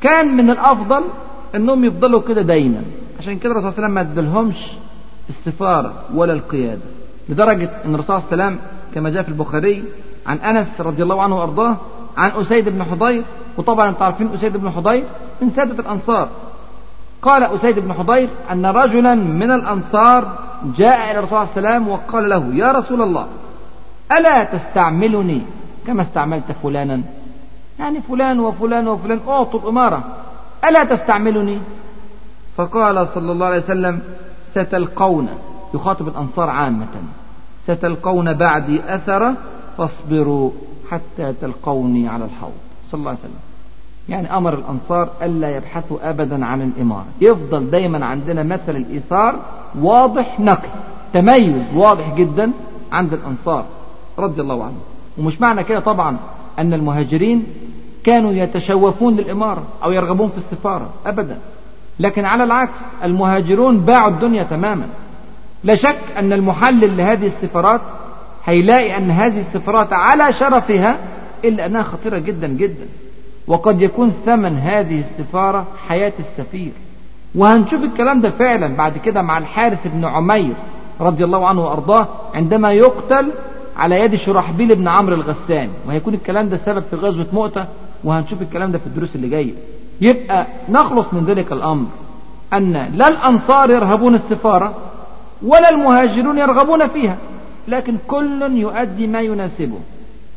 [0.00, 1.04] كان من الأفضل
[1.54, 2.82] أنهم يفضلوا كده دايما.
[3.18, 4.72] عشان كده الرسول صلى الله عليه وسلم ما ادالهمش
[5.28, 6.82] السفارة ولا القيادة
[7.28, 8.58] لدرجة أن الرسول صلى الله عليه وسلم
[8.94, 9.84] كما جاء في البخاري
[10.26, 11.76] عن أنس رضي الله عنه وأرضاه
[12.16, 13.22] عن أسيد بن حضير
[13.56, 15.04] وطبعا أنتم عارفين أسيد بن حضير
[15.42, 16.28] من سادة الأنصار.
[17.22, 20.38] قال أسيد بن حضير أن رجلا من الأنصار
[20.76, 23.26] جاء إلى الرسول صلى الله عليه وسلم وقال له يا رسول الله
[24.12, 25.42] ألا تستعملني
[25.86, 27.02] كما استعملت فلانا؟
[27.78, 29.20] يعني فلان وفلان وفلان.
[29.28, 30.04] أعطوا الأمارة
[30.64, 31.60] ألا تستعملني؟
[32.56, 34.00] فقال صلى الله عليه وسلم
[34.50, 35.28] ستلقون
[35.74, 36.86] يخاطب الأنصار عامة
[37.66, 39.34] ستلقون بعدي أثرة
[39.78, 40.50] فاصبروا
[40.90, 42.52] حتى تلقوني على الحوض.
[42.90, 43.40] صلى الله عليه وسلم.
[44.08, 47.06] يعني أمر الأنصار ألا يبحثوا أبدا عن الإمارة.
[47.20, 49.38] يفضل دايما عندنا مثل الإيثار
[49.80, 50.68] واضح نقي
[51.12, 52.50] تميز واضح جدا
[52.92, 53.64] عند الأنصار
[54.18, 54.76] رضي الله عنه.
[55.18, 56.16] ومش معنى كده طبعا
[56.58, 57.44] أن المهاجرين
[58.04, 61.38] كانوا يتشوفون للإمارة أو يرغبون في السفارة أبدا.
[62.00, 64.86] لكن على العكس المهاجرون باعوا الدنيا تماما.
[65.64, 67.80] لا شك أن المحلل لهذه السفارات
[68.44, 70.98] هيلاقي أن هذه السفارات على شرفها
[71.44, 72.86] إلا أنها خطيرة جدا جدا.
[73.46, 76.72] وقد يكون ثمن هذه السفارة حياة السفير.
[77.34, 80.54] وهنشوف الكلام ده فعلا بعد كده مع الحارث بن عمير
[81.00, 83.32] رضي الله عنه وأرضاه عندما يقتل
[83.76, 87.66] على يد شرحبيل بن عمرو الغساني وهيكون الكلام ده سبب في غزوة مؤتة
[88.04, 89.52] وهنشوف الكلام ده في الدروس اللي جاية.
[90.00, 91.86] يبقى نخلص من ذلك الأمر
[92.52, 94.74] أن لا الأنصار يرهبون السفارة
[95.42, 97.18] ولا المهاجرون يرغبون فيها.
[97.68, 99.78] لكن كل يؤدي ما يناسبه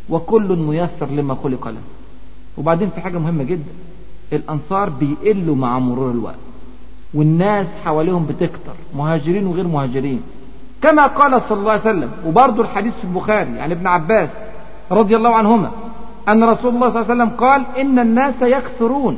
[0.09, 1.81] وكل ميسر لما خلق له.
[2.57, 3.71] وبعدين في حاجة مهمة جدا
[4.33, 6.35] الأنصار بيقلوا مع مرور الوقت
[7.13, 10.21] والناس حواليهم بتكتر مهاجرين وغير مهاجرين.
[10.81, 14.29] كما قال صلى الله عليه وسلم وبرضه الحديث في البخاري عن ابن عباس
[14.91, 15.71] رضي الله عنهما
[16.29, 19.17] أن رسول الله صلى الله عليه وسلم قال إن الناس يكثرون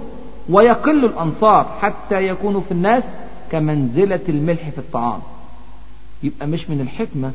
[0.49, 3.03] ويقل الأنصار حتى يكونوا في الناس
[3.51, 5.19] كمنزلة الملح في الطعام.
[6.23, 7.31] يبقى مش من الحكمة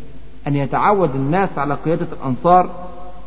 [0.46, 2.70] أن يتعود الناس على قيادة الأنصار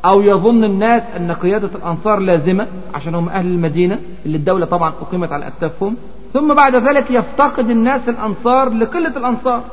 [0.06, 5.32] أو يظن الناس أن قيادة الأنصار لازمة عشان هم أهل المدينة اللي الدولة طبعا أقيمت
[5.32, 5.96] على أكتافهم
[6.34, 9.64] ثم بعد ذلك يفتقد الناس الأنصار لقلة الأنصار.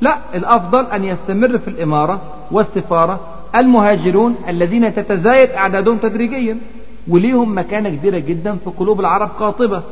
[0.00, 2.20] لا الأفضل أن يستمر في الإمارة
[2.50, 3.20] والسفارة
[3.56, 6.56] المهاجرون الذين تتزايد أعدادهم تدريجيا
[7.08, 9.82] وليهم مكانة كبيرة جدا في قلوب العرب قاطبة.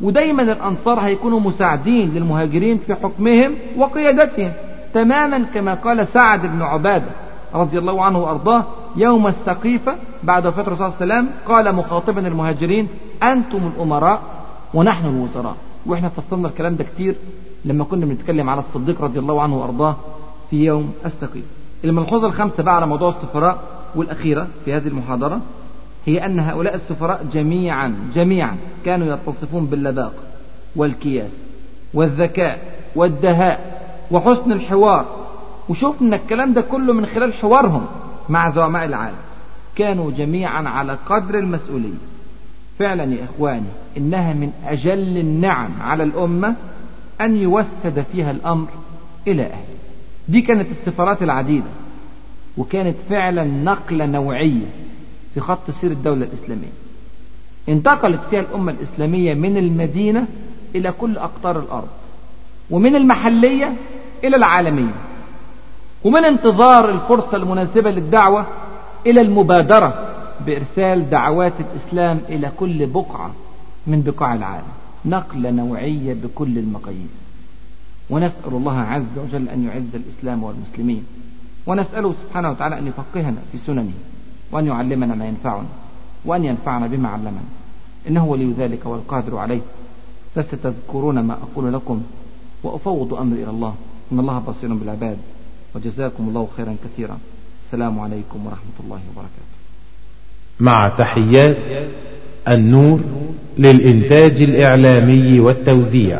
[0.00, 4.52] ودايما الأنصار هيكونوا مساعدين للمهاجرين في حكمهم وقيادتهم.
[4.94, 7.10] تماما كما قال سعد بن عبادة
[7.54, 8.64] رضي الله عنه وأرضاه
[8.96, 12.88] يوم السقيفة بعد وفاة الرسول صلى الله عليه وسلم قال مخاطبا المهاجرين
[13.22, 14.22] أنتم الأمراء
[14.74, 15.56] ونحن الوزراء.
[15.86, 17.14] وإحنا فصلنا الكلام ده كتير.
[17.64, 19.96] لما كنا بنتكلم على الصديق رضي الله عنه وأرضاه
[20.50, 21.46] في يوم السقيفة
[21.84, 23.58] الملحوظة الخامسة بقى على موضوع السفراء
[23.94, 25.40] والأخيرة في هذه المحاضرة
[26.06, 30.12] هي أن هؤلاء السفراء جميعا جميعا كانوا يتصفون باللباقة
[30.76, 31.30] والكياس
[31.94, 32.58] والذكاء
[32.96, 35.06] والدهاء وحسن الحوار.
[35.68, 37.86] وشفنا الكلام ده كله من خلال حوارهم
[38.28, 39.16] مع زعماء العالم.
[39.76, 41.98] كانوا جميعا على قدر المسؤولية.
[42.78, 46.54] فعلا يا إخواني إنها من أجل النعم على الأمة
[47.20, 48.68] أن يوسد فيها الأمر
[49.26, 49.74] إلى أهله.
[50.28, 51.66] دي كانت السفارات العديدة
[52.58, 54.66] وكانت فعلا نقلة نوعية
[55.34, 56.72] في خط سير الدولة الإسلامية.
[57.68, 60.26] انتقلت فيها الأمة الإسلامية من المدينة
[60.74, 61.88] إلى كل أقطار الأرض
[62.70, 63.72] ومن المحلية
[64.24, 64.94] إلى العالمية
[66.04, 68.46] ومن انتظار الفرصة المناسبة للدعوة
[69.06, 70.14] إلى المبادرة
[70.46, 73.30] بإرسال دعوات الإسلام إلى كل بقعة
[73.86, 74.66] من بقاع العالم.
[75.06, 77.14] نقلة نوعية بكل المقاييس.
[78.10, 81.04] ونسأل الله عز وجل أن يعز الإسلام والمسلمين.
[81.66, 83.92] ونسأله سبحانه وتعالى أن يفقهنا في سننه
[84.52, 85.68] وأن يعلمنا ما ينفعنا
[86.24, 87.42] وأن ينفعنا بما علمنا.
[88.08, 89.60] إنه ولي ذلك والقادر عليه.
[90.34, 92.02] فستذكرون ما أقول لكم
[92.62, 93.74] وأفوض أمري إلى الله.
[94.12, 95.18] إن الله بصير بالعباد
[95.74, 97.18] وجزاكم الله خيرا كثيرا.
[97.66, 99.54] السلام عليكم ورحمة الله وبركاته.
[100.60, 101.56] مع تحيات
[102.48, 103.00] النور
[103.58, 106.18] للإنتاج الإعلامي والتوزيع.